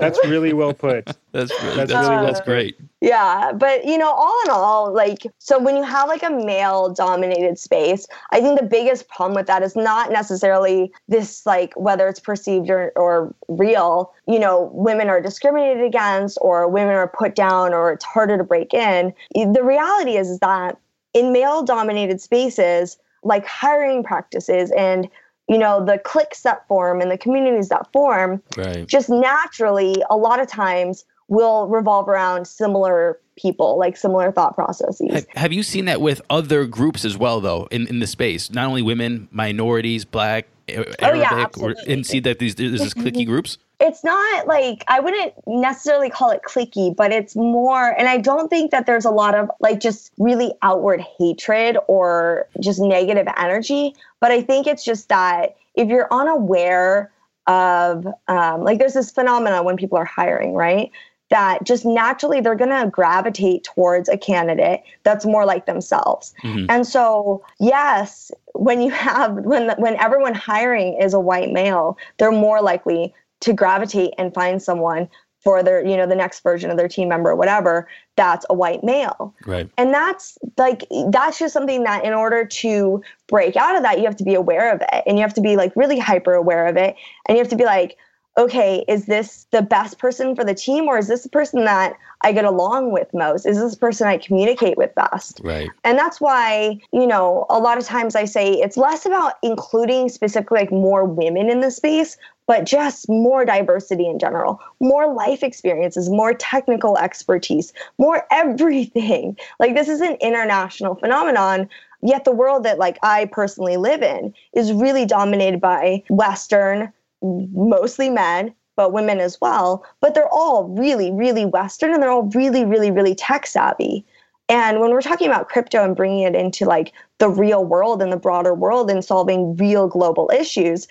[0.00, 1.06] That's really well put.
[1.06, 2.78] That's that's, That's that's, really well great.
[3.00, 6.90] Yeah, but you know, all in all, like, so when you have like a male
[6.90, 12.08] dominated space, I think the biggest problem with that is not necessarily this, like, whether
[12.08, 17.34] it's perceived or, or real, you know, women are discriminated against or women are put
[17.34, 19.14] down or it's harder to break in.
[19.34, 20.76] The reality is, is that
[21.14, 25.08] in male dominated spaces, like hiring practices and
[25.48, 28.86] you know the cliques that form and the communities that form Right.
[28.86, 35.12] just naturally a lot of times will revolve around similar people like similar thought processes
[35.12, 38.50] Have, have you seen that with other groups as well, though, in, in the space?
[38.50, 42.94] Not only women, minorities, black, Arabic, Oh, yeah, or, and see that these there's this
[43.02, 43.58] clicky groups.
[43.80, 48.48] It's not like i wouldn't necessarily call it clicky but it's more and i don't
[48.48, 53.94] think that there's a lot of like just really outward hatred or just negative energy
[54.20, 57.12] but i think it's just that if you're unaware
[57.46, 60.90] of um, like there's this phenomenon when people are hiring right
[61.30, 66.34] that just naturally they're going to gravitate towards a candidate that's more like themselves.
[66.42, 66.66] Mhm.
[66.68, 72.32] And so, yes, when you have when when everyone hiring is a white male, they're
[72.32, 75.08] more likely to gravitate and find someone
[75.40, 78.54] for their, you know, the next version of their team member or whatever that's a
[78.54, 79.32] white male.
[79.46, 79.70] Right.
[79.78, 84.04] And that's like that's just something that in order to break out of that, you
[84.04, 86.66] have to be aware of it and you have to be like really hyper aware
[86.66, 86.96] of it.
[87.28, 87.96] And you have to be like,
[88.38, 91.94] okay, is this the best person for the team or is this the person that
[92.22, 93.44] I get along with most?
[93.44, 95.40] Is this the person I communicate with best?
[95.42, 95.68] Right.
[95.84, 100.08] And that's why, you know, a lot of times I say it's less about including
[100.08, 102.16] specifically like more women in the space,
[102.46, 109.36] but just more diversity in general, more life experiences, more technical expertise, more everything.
[109.58, 111.68] Like this is an international phenomenon.
[112.00, 116.92] Yet the world that like I personally live in is really dominated by Western,
[117.22, 119.84] mostly men, but women as well.
[120.00, 124.04] But they're all really, really Western and they're all really, really, really tech savvy.
[124.48, 128.10] And when we're talking about crypto and bringing it into like the real world and
[128.10, 130.88] the broader world and solving real global issues,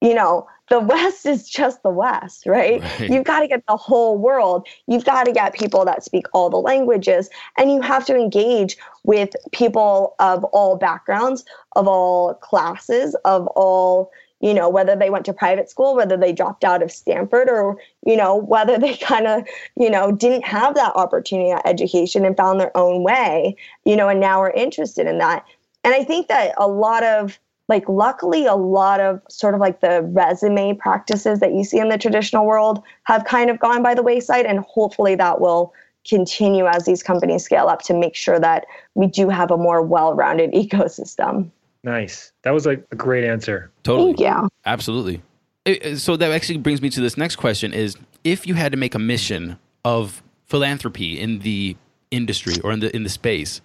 [0.00, 2.80] you know, the West is just the West, right?
[2.80, 3.10] Right.
[3.10, 4.66] You've got to get the whole world.
[4.86, 7.28] You've got to get people that speak all the languages,
[7.58, 11.44] and you have to engage with people of all backgrounds,
[11.76, 14.10] of all classes, of all,
[14.40, 17.76] you know, whether they went to private school, whether they dropped out of Stanford, or,
[18.06, 22.36] you know, whether they kind of, you know, didn't have that opportunity at education and
[22.36, 25.44] found their own way, you know, and now are interested in that.
[25.84, 27.38] And I think that a lot of
[27.68, 31.88] like luckily a lot of sort of like the resume practices that you see in
[31.88, 35.72] the traditional world have kind of gone by the wayside and hopefully that will
[36.08, 39.82] continue as these companies scale up to make sure that we do have a more
[39.82, 41.48] well-rounded ecosystem
[41.82, 42.32] Nice.
[42.42, 43.70] That was like a great answer.
[43.82, 44.14] Totally.
[44.14, 45.22] thank you Absolutely.
[45.64, 48.72] It- it- so that actually brings me to this next question: Is if you had
[48.72, 51.76] to make a mission of philanthropy in the
[52.10, 53.60] industry or in the in the space,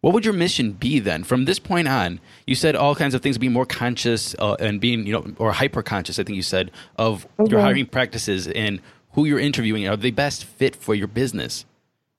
[0.00, 1.22] what would your mission be then?
[1.24, 4.80] From this point on, you said all kinds of things, being more conscious uh, and
[4.80, 6.18] being you know or hyper conscious.
[6.18, 7.62] I think you said of your Mhm.
[7.62, 8.80] hiring practices and
[9.12, 9.86] who you're interviewing.
[9.88, 11.64] Are the best fit for your business?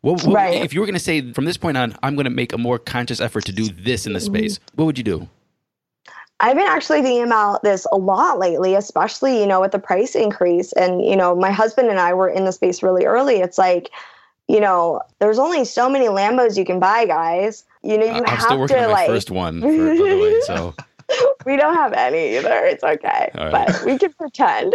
[0.01, 0.61] What, what- Right.
[0.63, 2.57] If you were going to say from this point on, I'm going to make a
[2.57, 4.35] more conscious effort to do this in the Mm-hmm.
[4.35, 5.29] space, what would you do?
[6.41, 10.15] I've been actually thinking about this a lot lately, especially, you know, with the price
[10.15, 10.73] increase.
[10.73, 13.35] And, you know, my husband and I were in the space really early.
[13.35, 13.91] It's like,
[14.47, 17.63] you know, there's only so many Lambos you can buy, guys.
[17.83, 20.41] You know, you I'm have still working to on my like first one, for, way.
[20.41, 20.73] So
[21.45, 22.65] we don't have any either.
[22.65, 23.29] It's okay.
[23.35, 23.51] Right.
[23.51, 24.73] But we can pretend.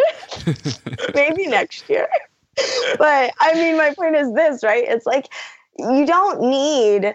[1.14, 2.08] Maybe next year.
[2.96, 4.84] But I mean, my point is this, right?
[4.86, 5.26] It's like
[5.78, 7.14] you don't need,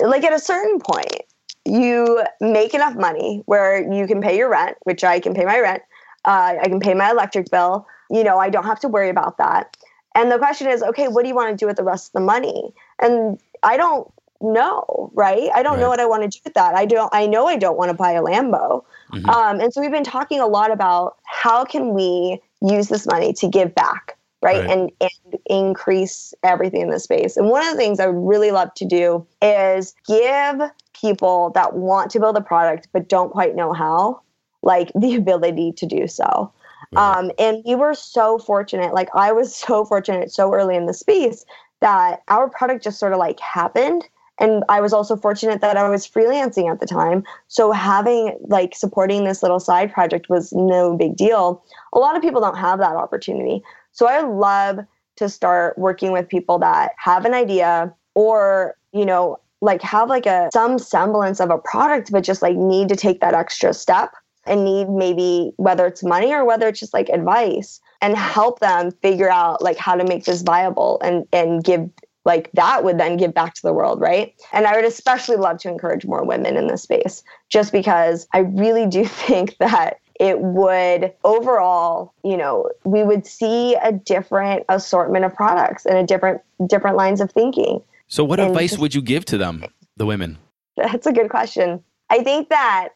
[0.00, 1.22] like, at a certain point,
[1.64, 5.58] you make enough money where you can pay your rent, which I can pay my
[5.58, 5.82] rent.
[6.24, 7.86] Uh, I can pay my electric bill.
[8.10, 9.76] You know, I don't have to worry about that.
[10.14, 12.12] And the question is, okay, what do you want to do with the rest of
[12.14, 12.72] the money?
[13.00, 15.50] And I don't know, right?
[15.54, 16.74] I don't know what I want to do with that.
[16.74, 17.10] I don't.
[17.14, 18.84] I know I don't want to buy a Lambo.
[19.12, 19.28] Mhm.
[19.28, 23.32] Um, and so we've been talking a lot about how can we use this money
[23.34, 24.60] to give back, right?
[24.60, 24.70] Right.
[24.70, 27.36] And and increase everything in the space.
[27.36, 30.60] And one of the things I would really love to do is give
[31.00, 34.20] people that want to build a product but don't quite know how,
[34.62, 36.52] like the ability to do so.
[36.92, 37.18] Right.
[37.18, 38.94] Um, and we were so fortunate.
[38.94, 41.44] Like I was so fortunate so early in the space
[41.80, 44.06] that our product just sort of like happened.
[44.38, 47.24] And I was also fortunate that I was freelancing at the time.
[47.48, 51.62] So having like supporting this little side project was no big deal.
[51.92, 53.62] A lot of people don't have that opportunity.
[53.92, 54.80] So I love
[55.16, 60.26] to start working with people that have an idea or, you know, like have like
[60.26, 64.12] a some semblance of a product, but just like need to take that extra step
[64.46, 68.90] and need maybe whether it's money or whether it's just like advice and help them
[69.02, 71.88] figure out like how to make this viable and and give
[72.24, 74.34] like that would then give back to the world right?
[74.52, 78.38] And i would especially love to encourage more women in this space just because i
[78.38, 85.24] really do think that it would overall you know we would see a different assortment
[85.24, 88.94] of products and a different different lines of thinking so what and advice just- would
[88.94, 89.64] you give to them,
[89.96, 90.36] the women?
[90.76, 91.82] That's a good question.
[92.10, 92.88] I think that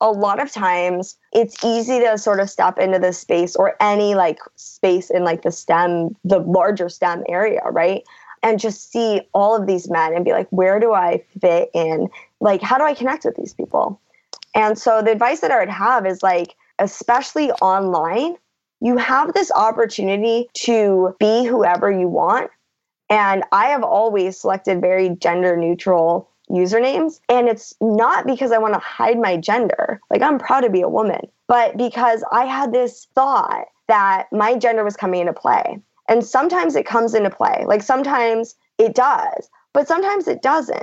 [0.00, 4.14] a lot of times it's easy to sort of step into this space or any
[4.14, 8.02] like space in like the STEM, the larger STEM area, right?
[8.42, 12.08] And just see all of these men and be like, where do I fit in?
[12.40, 14.00] Like, how do I connect with these people?
[14.54, 18.36] And so the advice that I would have is like, especially online,
[18.80, 22.50] you have this opportunity to be whoever you want.
[23.08, 27.20] And I have always selected very gender neutral usernames.
[27.28, 30.00] And it's not because I want to hide my gender.
[30.10, 34.56] Like, I'm proud to be a woman, but because I had this thought that my
[34.56, 35.78] gender was coming into play.
[36.08, 37.64] And sometimes it comes into play.
[37.66, 40.82] Like, sometimes it does, but sometimes it doesn't,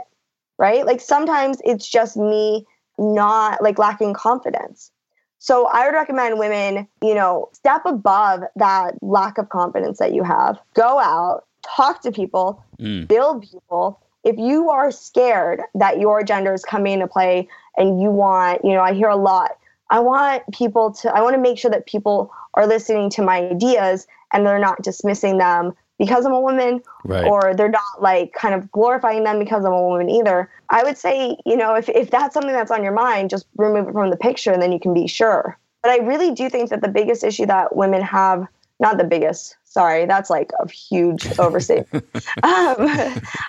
[0.58, 0.86] right?
[0.86, 2.66] Like, sometimes it's just me
[2.98, 4.92] not like lacking confidence.
[5.40, 10.24] So I would recommend women, you know, step above that lack of confidence that you
[10.24, 10.60] have.
[10.74, 13.08] Go out, talk to people, Mm.
[13.08, 14.00] build people.
[14.24, 18.74] If you are scared that your gender is coming into play and you want, you
[18.74, 19.52] know, I hear a lot,
[19.90, 23.38] I want people to, I want to make sure that people are listening to my
[23.50, 27.26] ideas and they're not dismissing them because I'm a woman Right.
[27.26, 30.50] or they're not like kind of glorifying them because I'm a woman either.
[30.70, 33.88] I would say, you know, if, if that's something that's on your mind, just remove
[33.90, 35.58] it from the picture and then you can be sure.
[35.84, 38.48] But I really do think that the biggest issue that women have,
[38.80, 42.06] not the biggest, sorry, that's like a huge overstatement.
[42.44, 42.76] um,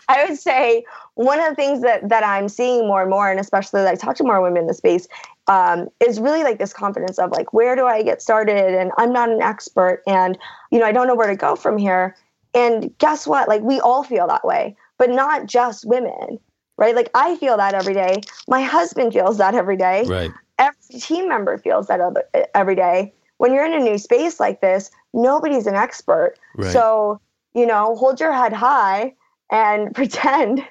[0.08, 0.84] I would say
[1.14, 3.94] one of the things that, that I'm seeing more and more, and especially that I
[3.94, 5.06] talk to more women in the space,
[5.48, 8.74] um, is really like this confidence of like, where do I get started?
[8.74, 10.38] And I'm not an expert and,
[10.70, 12.16] you know, I don't know where to go from here.
[12.54, 13.48] And guess what?
[13.48, 16.38] Like, we all feel that way, but not just women,
[16.76, 16.94] right?
[16.94, 18.20] Like, I feel that every day.
[18.48, 20.04] My husband feels that every day.
[20.04, 20.30] Right.
[20.58, 22.24] Every team member feels that other,
[22.54, 23.12] every day.
[23.38, 26.34] When you're in a new space like this, nobody's an expert.
[26.56, 26.72] Right.
[26.72, 27.20] So,
[27.54, 29.14] you know, hold your head high
[29.50, 30.64] and pretend.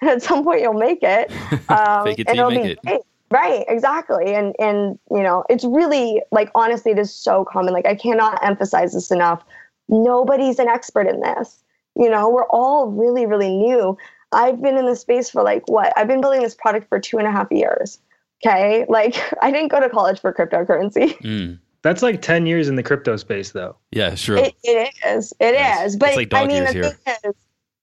[0.00, 1.30] And at some point, you'll make it.
[1.68, 2.78] Um, Fake it and till you make it.
[2.82, 3.00] great.
[3.30, 4.34] Right, exactly.
[4.34, 7.74] And and you know, it's really like honestly, it is so common.
[7.74, 9.44] Like I cannot emphasize this enough.
[9.88, 11.62] Nobody's an expert in this.
[11.96, 13.96] You know, we're all really, really new.
[14.32, 15.92] I've been in this space for like what?
[15.96, 17.98] I've been building this product for two and a half years.
[18.44, 18.84] Okay.
[18.88, 21.16] Like I didn't go to college for cryptocurrency.
[21.22, 21.58] Mm.
[21.82, 23.76] That's like 10 years in the crypto space, though.
[23.92, 24.36] Yeah, sure.
[24.36, 25.32] It, it is.
[25.38, 25.90] It Yes.
[25.90, 25.96] is.
[25.96, 26.90] But It's like I mean, years the here.
[26.90, 27.34] thing is,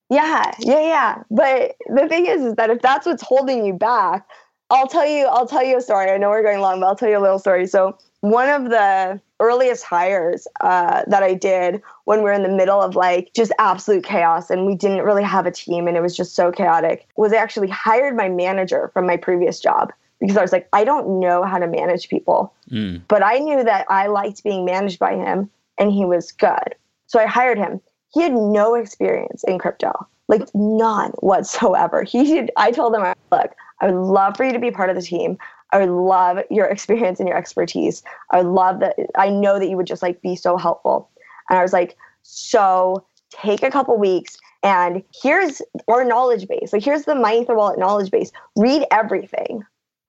[0.09, 1.23] yeah, yeah, yeah.
[1.31, 4.27] But the thing is, is that if that's what's holding you back,
[4.69, 5.25] I'll tell you.
[5.27, 6.11] I'll tell you a story.
[6.11, 7.67] I know we're going long, but I'll tell you a little story.
[7.67, 12.81] So one of the earliest hires uh, that I did when we're in the middle
[12.81, 16.15] of like just absolute chaos and we didn't really have a team and it was
[16.15, 20.41] just so chaotic was I actually hired my manager from my previous job because I
[20.41, 23.01] was like, I don't know how to manage people Mm.
[23.07, 26.73] but I knew that I liked being managed by him and he was good.
[27.05, 27.79] So I hired him.
[28.11, 29.93] He had no experience in crypto,
[30.27, 32.01] like none whatsoever.
[32.03, 33.51] He did, I told him, look,
[33.81, 35.37] I would love for you to be part of the team.
[35.73, 38.01] I would love your experience and your expertise.
[38.31, 38.95] I would love that.
[39.17, 41.09] I know that you would just like be so helpful.
[41.49, 46.73] And I was like, so take a couple weeks and here's our knowledge base.
[46.73, 48.31] Like here's the My Wallet knowledge base.
[48.55, 49.63] Read everything.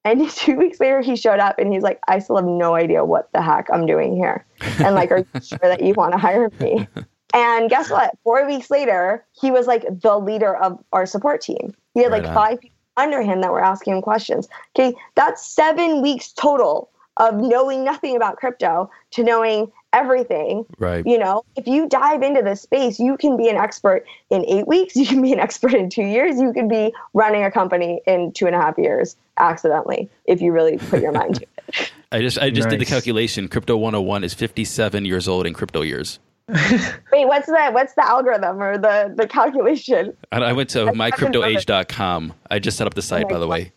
[0.05, 3.05] And two weeks later, he showed up and he's like, I still have no idea
[3.05, 4.47] what the heck I'm doing here.
[4.79, 6.89] And like, are you sure that you want to hire me?
[7.35, 8.17] And guess what?
[8.25, 11.75] Four weeks later, he was like the leader of our support team.
[11.93, 12.35] He had Right like on.
[12.35, 14.49] five people under him that were asking him questions.
[14.75, 20.67] Okay, that's seven weeks total of knowing nothing about crypto to knowing everything.
[20.79, 21.07] Right.
[21.07, 24.69] You know, if you dive into this space, you can be an expert in eight
[24.69, 28.01] weeks, you can be an expert in two years, you could be running a company
[28.07, 31.93] in two and a half years accidentally if you really put your mind to it.
[32.13, 33.49] I just I just did the calculation.
[33.49, 36.21] Crypto 101 is 57 years old in crypto years.
[36.49, 40.17] Wait, what's the what's the algorithm or the the calculation?
[40.31, 42.33] I, I went to I haven't mycryptoage.com.
[42.49, 43.73] I just set up the site, oh like, by the way.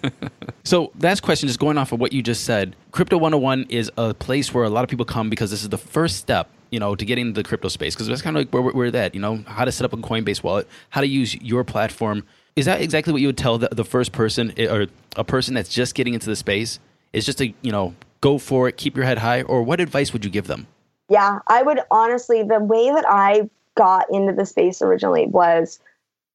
[0.65, 2.75] So last question just going off of what you just said.
[2.91, 5.77] Crypto 101 is a place where a lot of people come because this is the
[5.77, 7.93] first step, you know, to get into the crypto space.
[7.93, 9.97] Because that's kind of like where we're, at, you know, how to set up a
[9.97, 12.23] Coinbase wallet, how to use your platform.
[12.55, 15.53] Is that exactly what you would tell the, the first person eh, or a person
[15.53, 16.79] that's just getting into the space?
[17.13, 20.13] Is just to, you know, go for it, keep your head high, or what advice
[20.13, 20.65] would you give them?
[21.09, 25.79] Yeah, I would honestly, the way that I got into the space originally was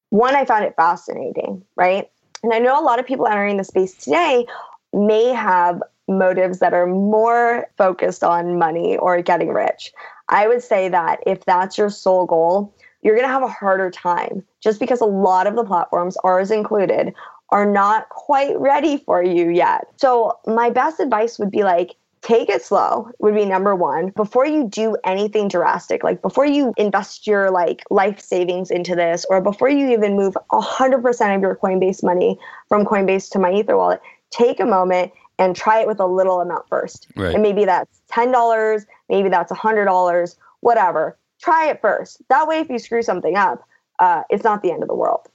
[0.09, 2.09] one, I found it fascinating, right?
[2.43, 4.45] And I know a lot of people entering the space today
[4.93, 9.93] may have motives that are more focused on money or getting rich.
[10.29, 13.89] I would say that if that's your sole goal, you're going to have a harder
[13.89, 17.13] time just because a lot of the platforms, ours included,
[17.49, 19.87] are not quite ready for you yet.
[19.97, 24.09] So, my best advice would be like, take it slow would be number one.
[24.09, 29.25] Before you do anything drastic like before you invest your like life savings into this
[29.29, 33.99] or before you even move 100% of your coinbase money from coinbase to MyEtherWallet
[34.29, 37.07] take a moment and try it with a little amount first.
[37.15, 37.33] Right.
[37.33, 41.17] and maybe that's $10 maybe that's $100 whatever.
[41.41, 42.21] Try it first.
[42.29, 43.67] That way if you screw something up
[43.99, 45.27] uh, it's not the end of the world.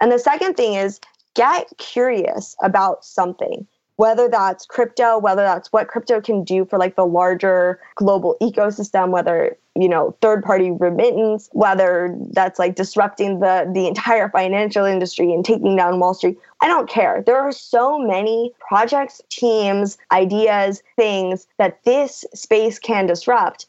[0.00, 1.00] And the second thing is
[1.34, 3.66] get curious about something
[3.96, 9.10] whether that's crypto whether that's what crypto can do for like the larger global ecosystem
[9.10, 15.32] whether you know third party remittance whether that's like disrupting the the entire financial industry
[15.32, 16.38] and taking down wall street.
[16.60, 17.22] I don't care.
[17.24, 23.66] There are so many projects teams ideas things that this space can disrupt.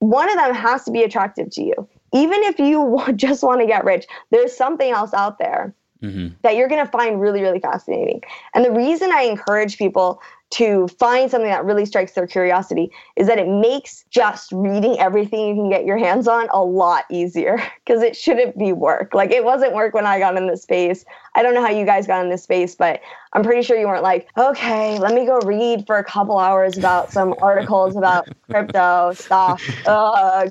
[0.00, 1.88] One of them has to be attractive to you.
[2.12, 6.56] Even if you just want to get rich there's something else out there hmm that
[6.56, 8.22] you're going to find really, really fascinating.
[8.54, 10.20] And the reason I encourage people
[10.50, 15.46] to find something that really strikes their curiosity is that it makes just reading everything
[15.46, 19.12] you can get your hands on a lot easier because it shouldn't be work.
[19.12, 21.04] Like it wasn't work when I got in this space.
[21.34, 23.00] I don't know how you guys got in this space, but
[23.34, 26.78] I'm pretty sure you weren't like, okay, let me go read for a couple hours
[26.78, 29.62] about some articles about crypto stuff.
[29.84, 30.50] Ugh.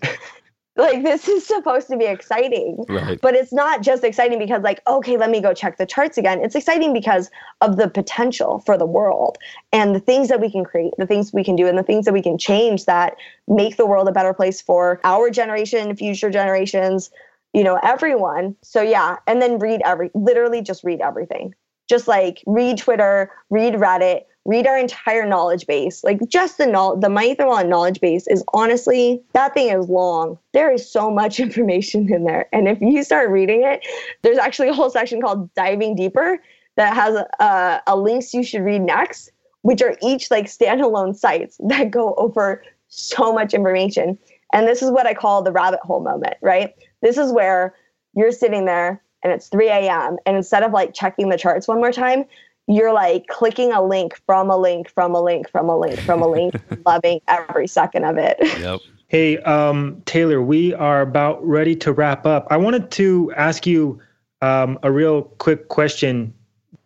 [0.77, 2.85] Like this is supposed to be exciting.
[2.87, 3.19] Right.
[3.19, 6.39] But it's not just exciting because, like, okay, let me go check the charts again.
[6.43, 9.39] It's exciting because of the potential for the world
[9.73, 12.05] and the things that we can create, the things we can do, and the things
[12.05, 13.15] that we can change that
[13.47, 17.09] make the world a better place for our generation, future generations,
[17.53, 18.55] you know, everyone.
[18.61, 19.17] So, yeah.
[19.25, 21.55] And then read every, literally just read everything.
[21.89, 26.03] Just like read Twitter, read Reddit, read our entire knowledge base.
[26.03, 30.39] Like just the knowledge, the MyEtherWallet knowledge base is honestly, that thing is long.
[30.53, 32.47] There is so much information in there.
[32.51, 33.85] And if you start reading it,
[34.23, 36.39] there's actually a whole section called Diving Deeper
[36.77, 39.31] that has a, a links you should read next,
[39.63, 44.17] which are each like standalone sites that go over so much information.
[44.53, 46.73] And this is what I call the rabbit hole moment, right?
[47.01, 47.75] This is where
[48.15, 50.15] you're sitting there and it's 3 a.m.
[50.25, 52.23] And instead of like checking the charts one more time,
[52.67, 56.21] you're like clicking a link from a link from a link from a link from
[56.21, 56.55] a link,
[56.85, 58.37] loving every second of it.
[58.59, 58.81] Yep.
[59.07, 62.45] Hey, um, Taylor, we are about ready to wrap up.
[62.49, 64.01] I wanted to ask you
[64.41, 66.33] um, a real quick question.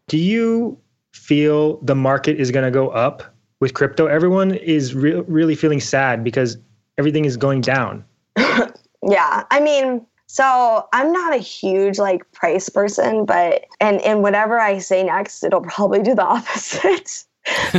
[0.07, 0.77] Do you
[1.13, 3.23] feel the market is going to go up
[3.59, 4.05] with crypto?
[4.05, 6.57] Everyone is re- really feeling sad because
[6.99, 8.05] everything is going down.
[9.03, 14.57] Yeah, I mean, so I'm not a huge like price person, but and and whatever
[14.61, 17.25] I say next, it'll probably do the opposite.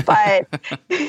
[0.05, 0.47] but
[0.91, 1.09] in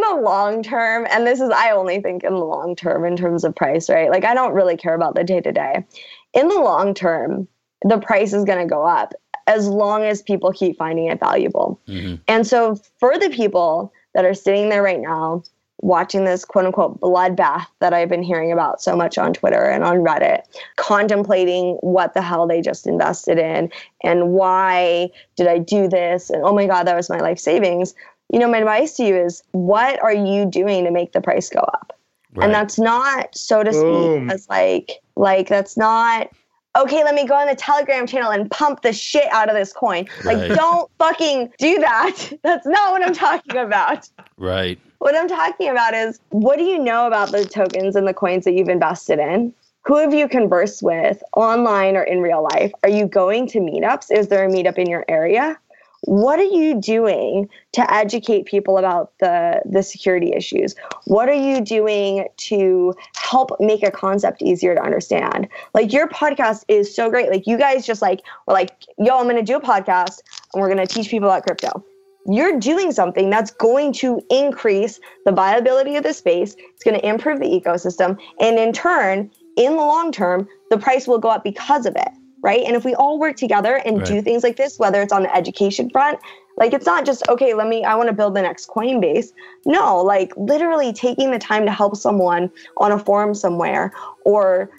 [0.00, 3.44] the long term, and this is I only think in the long term in terms
[3.44, 4.10] of price, right?
[4.10, 5.84] Like I don't really care about the day to day.
[6.32, 7.46] In the long term,
[7.82, 9.12] the price is going to go up
[9.46, 11.78] as long as people keep finding it valuable.
[11.86, 12.20] Mhm.
[12.26, 15.42] And so for the people that are sitting there right now
[15.82, 19.84] watching this quote unquote bloodbath that I've been hearing about so much on Twitter and
[19.84, 20.42] on Reddit,
[20.76, 23.70] contemplating what the hell they just invested in
[24.02, 26.30] and why did I do this?
[26.30, 27.94] And oh my God, that was my life savings.
[28.32, 31.48] You know, my advice to you is what are you doing to make the price
[31.48, 31.92] go up?
[32.34, 32.44] Right.
[32.44, 34.28] And that's not, so to Boom.
[34.28, 36.30] speak, as like, like that's not
[36.76, 39.72] okay, let me go on the Telegram channel and pump the shit out of this
[39.72, 40.06] coin.
[40.24, 40.50] Like, Right.
[40.50, 42.32] don't fucking do that.
[42.42, 44.08] That's not what I'm talking about.
[44.36, 44.78] Right.
[44.98, 48.44] What I'm talking about is what do you know about the tokens and the coins
[48.44, 49.52] that you've invested in?
[49.84, 52.72] Who have you conversed with online or in real life?
[52.82, 54.10] Are you going to meetups?
[54.10, 55.56] Is there a meetup in your area?
[56.02, 60.74] What are you doing to educate people about the, the security issues?
[61.04, 65.48] What are you doing to help make a concept easier to understand?
[65.74, 67.30] Like your podcast is so great.
[67.30, 70.20] Like you guys just like were like, yo, I'm gonna do a podcast
[70.54, 71.84] and we're gonna teach people about crypto
[72.28, 76.56] you're doing something that's going to increase the viability of the space.
[76.74, 78.18] It's going to improve the ecosystem.
[78.40, 82.08] And in turn, in the long term, the price will go up because of it.
[82.42, 82.62] Right.
[82.64, 85.34] And if we all work together and do things like this, whether it's on the
[85.34, 86.18] education front,
[86.56, 89.32] like it's not just, okay, let me, I want to build the next Coinbase.
[89.64, 93.92] No, like literally taking the time to help someone on a forum somewhere
[94.24, 94.70] or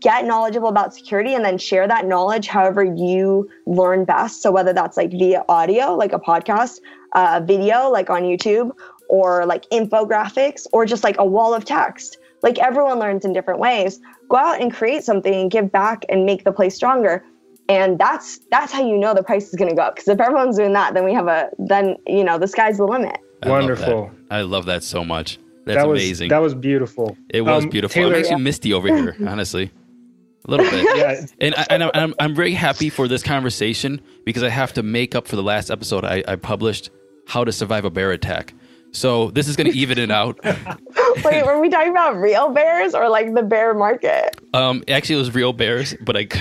[0.00, 4.42] get knowledgeable about security and then share that knowledge however you learn best.
[4.42, 6.80] So whether that's like via audio, like a podcast,
[7.12, 8.72] uh, video, like on YouTube,
[9.08, 12.18] or like infographics, or just like a wall of text.
[12.44, 13.98] Like everyone learns in different ways.
[14.28, 17.24] Go out and create something and give back and make the place stronger.
[17.68, 19.94] And that's that's how you know the price is going to go up.
[19.96, 22.84] Because if everyone's doing that, then we have a then you know the sky's the
[22.84, 23.16] limit.
[23.42, 24.10] I Wonderful.
[24.28, 24.34] that.
[24.36, 25.38] I love that so much.
[25.64, 26.28] That's that was amazing.
[26.28, 27.16] that was beautiful.
[27.30, 27.94] it was Um, beautiful.
[27.94, 29.70] Taylor, I'm actually misty over here, honestly.
[30.46, 30.84] A little bit.
[30.94, 34.74] yeah, And, I, and I'm, I'm, I'm very happy for this conversation because I have
[34.74, 36.90] to make up for the last episode I, I published,
[37.26, 38.52] How to Survive a Bear Attack.
[38.94, 40.38] So this is going to even it out.
[41.24, 44.40] Wait, were we talking about real bears or like the bear market?
[44.54, 46.20] Um, actually, it was real bears, but I.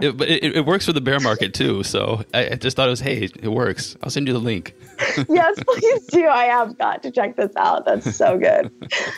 [0.00, 1.82] it, but it, it works for the bear market too.
[1.82, 3.96] So I, I just thought it was, hey, it works.
[4.02, 4.74] I'll send you the link.
[5.28, 6.26] yes, please do.
[6.26, 7.84] I have got to check this out.
[7.84, 8.70] That's so good.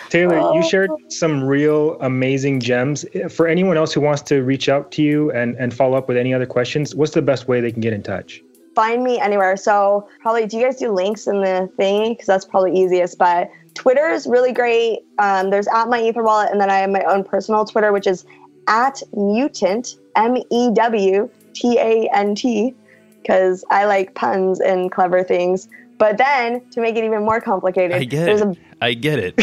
[0.09, 0.54] Taylor, Oh.
[0.54, 3.04] you shared some real amazing gems.
[3.30, 6.16] For anyone else who wants to reach out to you and, and follow up with
[6.16, 8.42] any other questions, what's the best way they can get in touch?
[8.77, 9.57] Find me anywhere.
[9.57, 12.11] So probably, do you guys do links in the thingy?
[12.11, 13.16] Because that's probably easiest.
[13.16, 15.01] But Twitter is really great.
[15.18, 18.27] Um, there's at MyEtherWallet, and then I have my own personal Twitter, which is
[18.68, 22.74] at mewtant M E W T A N T,
[23.22, 25.68] because I like puns and clever things.
[25.97, 28.59] But then to make it even more complicated, I get it.
[28.83, 29.35] I get it.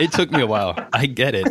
[0.00, 0.76] it took me a while.
[0.92, 1.48] I get it.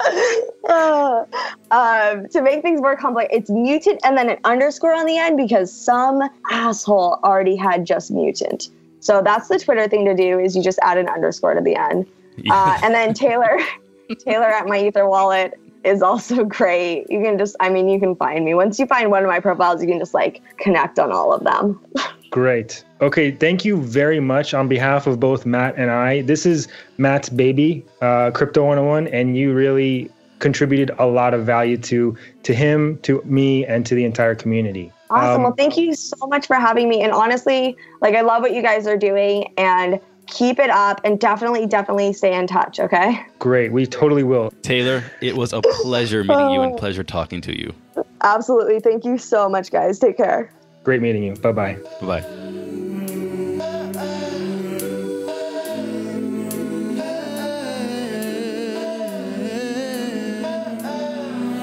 [1.70, 5.36] Um, to make things more complex, it's mewtant and then an underscore on the end
[5.36, 8.70] because some asshole already had just mewtant.
[9.00, 11.76] So that's the Twitter thing to do is you just add an underscore to the
[11.76, 12.06] end.
[12.52, 13.58] Uh, and then Taylor,
[14.20, 17.10] Taylor at MyEtherWallet is also great.
[17.10, 18.54] You can just, I mean, you can find me.
[18.54, 21.42] Once you find one of my profiles, you can just like connect on all of
[21.42, 21.84] them.
[22.30, 22.84] Great.
[23.00, 26.22] Okay, thank you very much on behalf of both Matt and I.
[26.22, 26.68] This is
[26.98, 32.54] Matt's baby, uh, Crypto 101, and you really contributed a lot of value to to
[32.54, 34.92] him, to me, and to the entire community.
[35.10, 35.36] Awesome.
[35.36, 37.02] Um, well, thank you so much for having me.
[37.02, 41.18] And honestly, like, I love what you guys are doing and keep it up and
[41.18, 42.78] definitely, definitely stay in touch.
[42.78, 43.24] Okay.
[43.38, 43.72] Great.
[43.72, 44.52] We totally will.
[44.62, 47.72] Taylor, it was a pleasure meeting you and pleasure talking to you.
[48.20, 48.80] Absolutely.
[48.80, 49.98] Thank you so much, guys.
[49.98, 50.52] Take care.
[50.84, 51.34] Great meeting you.
[51.34, 51.78] Bye bye.
[52.00, 52.24] Bye bye.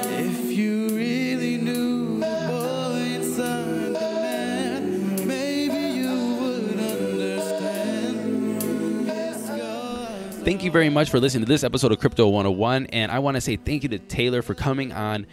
[0.08, 8.20] If you really knew the boy inside the man, maybe you would understand.
[9.08, 12.86] His scars Thank you very much for listening to this episode of Crypto 101.
[12.86, 15.26] And I want to say thank you to Taylor for coming on.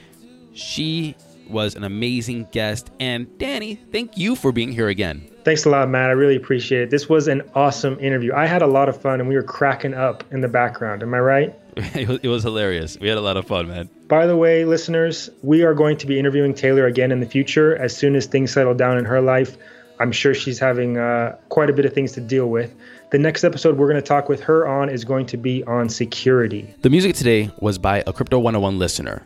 [0.53, 1.15] She
[1.49, 2.91] was an amazing guest.
[2.99, 5.29] And Danny, thank you for being here again.
[5.43, 6.09] Thanks a lot, Matt.
[6.09, 6.89] I really appreciate it.
[6.89, 8.33] This was an awesome interview.
[8.33, 11.03] I had a lot of fun and we were cracking up in the background.
[11.03, 11.55] Am I right?
[11.95, 12.99] It was, hilarious.
[12.99, 13.89] We had a lot of fun, man.
[14.07, 17.75] By the way, listeners, we are going to be interviewing Taylor again in the future
[17.77, 19.57] as soon as things settle down in her life.
[19.99, 22.73] I'm sure she's having uh, quite a bit of things to deal with.
[23.11, 25.89] The next episode we're going to talk with her on is going to be on
[25.89, 26.73] security.
[26.81, 29.25] The music today was by a Crypto 101 listener,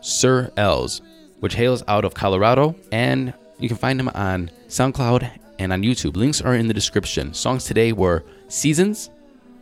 [0.00, 1.02] Sir Els,
[1.40, 6.16] which hails out of Colorado, and you can find him on SoundCloud and on YouTube.
[6.16, 7.32] Links are in the description.
[7.34, 9.10] Songs today were Seasons,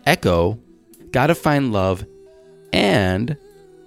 [0.06, 0.58] Echo,
[1.10, 2.04] Gotta Find Love,
[2.72, 3.36] and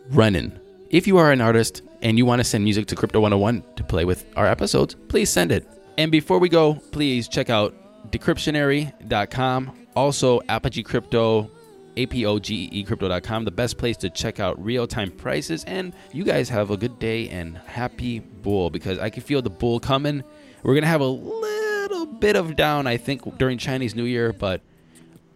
[0.10, 0.60] Runnin'.
[0.90, 3.84] If you are an artist and you want to send music to Crypto 101 to
[3.84, 5.68] play with our episodes, please send it.
[5.98, 7.74] And before we go, please check out
[8.12, 11.52] decryptionary.com, also Apogee Crypto,
[11.98, 15.64] A-P-O-G-E crypto.com, the best place to check out real-time prices.
[15.66, 19.50] And you guys have a good day and happy bull because I can feel the
[19.50, 20.24] bull coming.
[20.64, 24.34] We're going to have a little bit of down, I think, during Chinese New Year,
[24.34, 24.62] but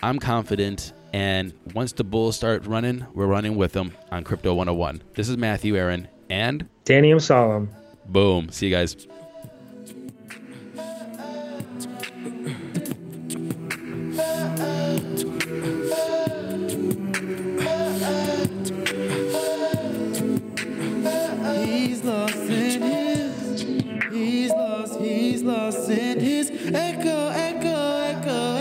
[0.02, 0.94] I'm confident.
[1.14, 5.02] And once the bulls start running, we're running with them on Crypto 101.
[5.14, 7.70] This is Matthew Aaron and Danny Solemn.
[8.08, 8.50] boom.
[8.50, 9.08] See you guys.
[25.42, 25.90] Lost.
[25.90, 26.52] In his.
[26.74, 28.61] Echo, echo, echo,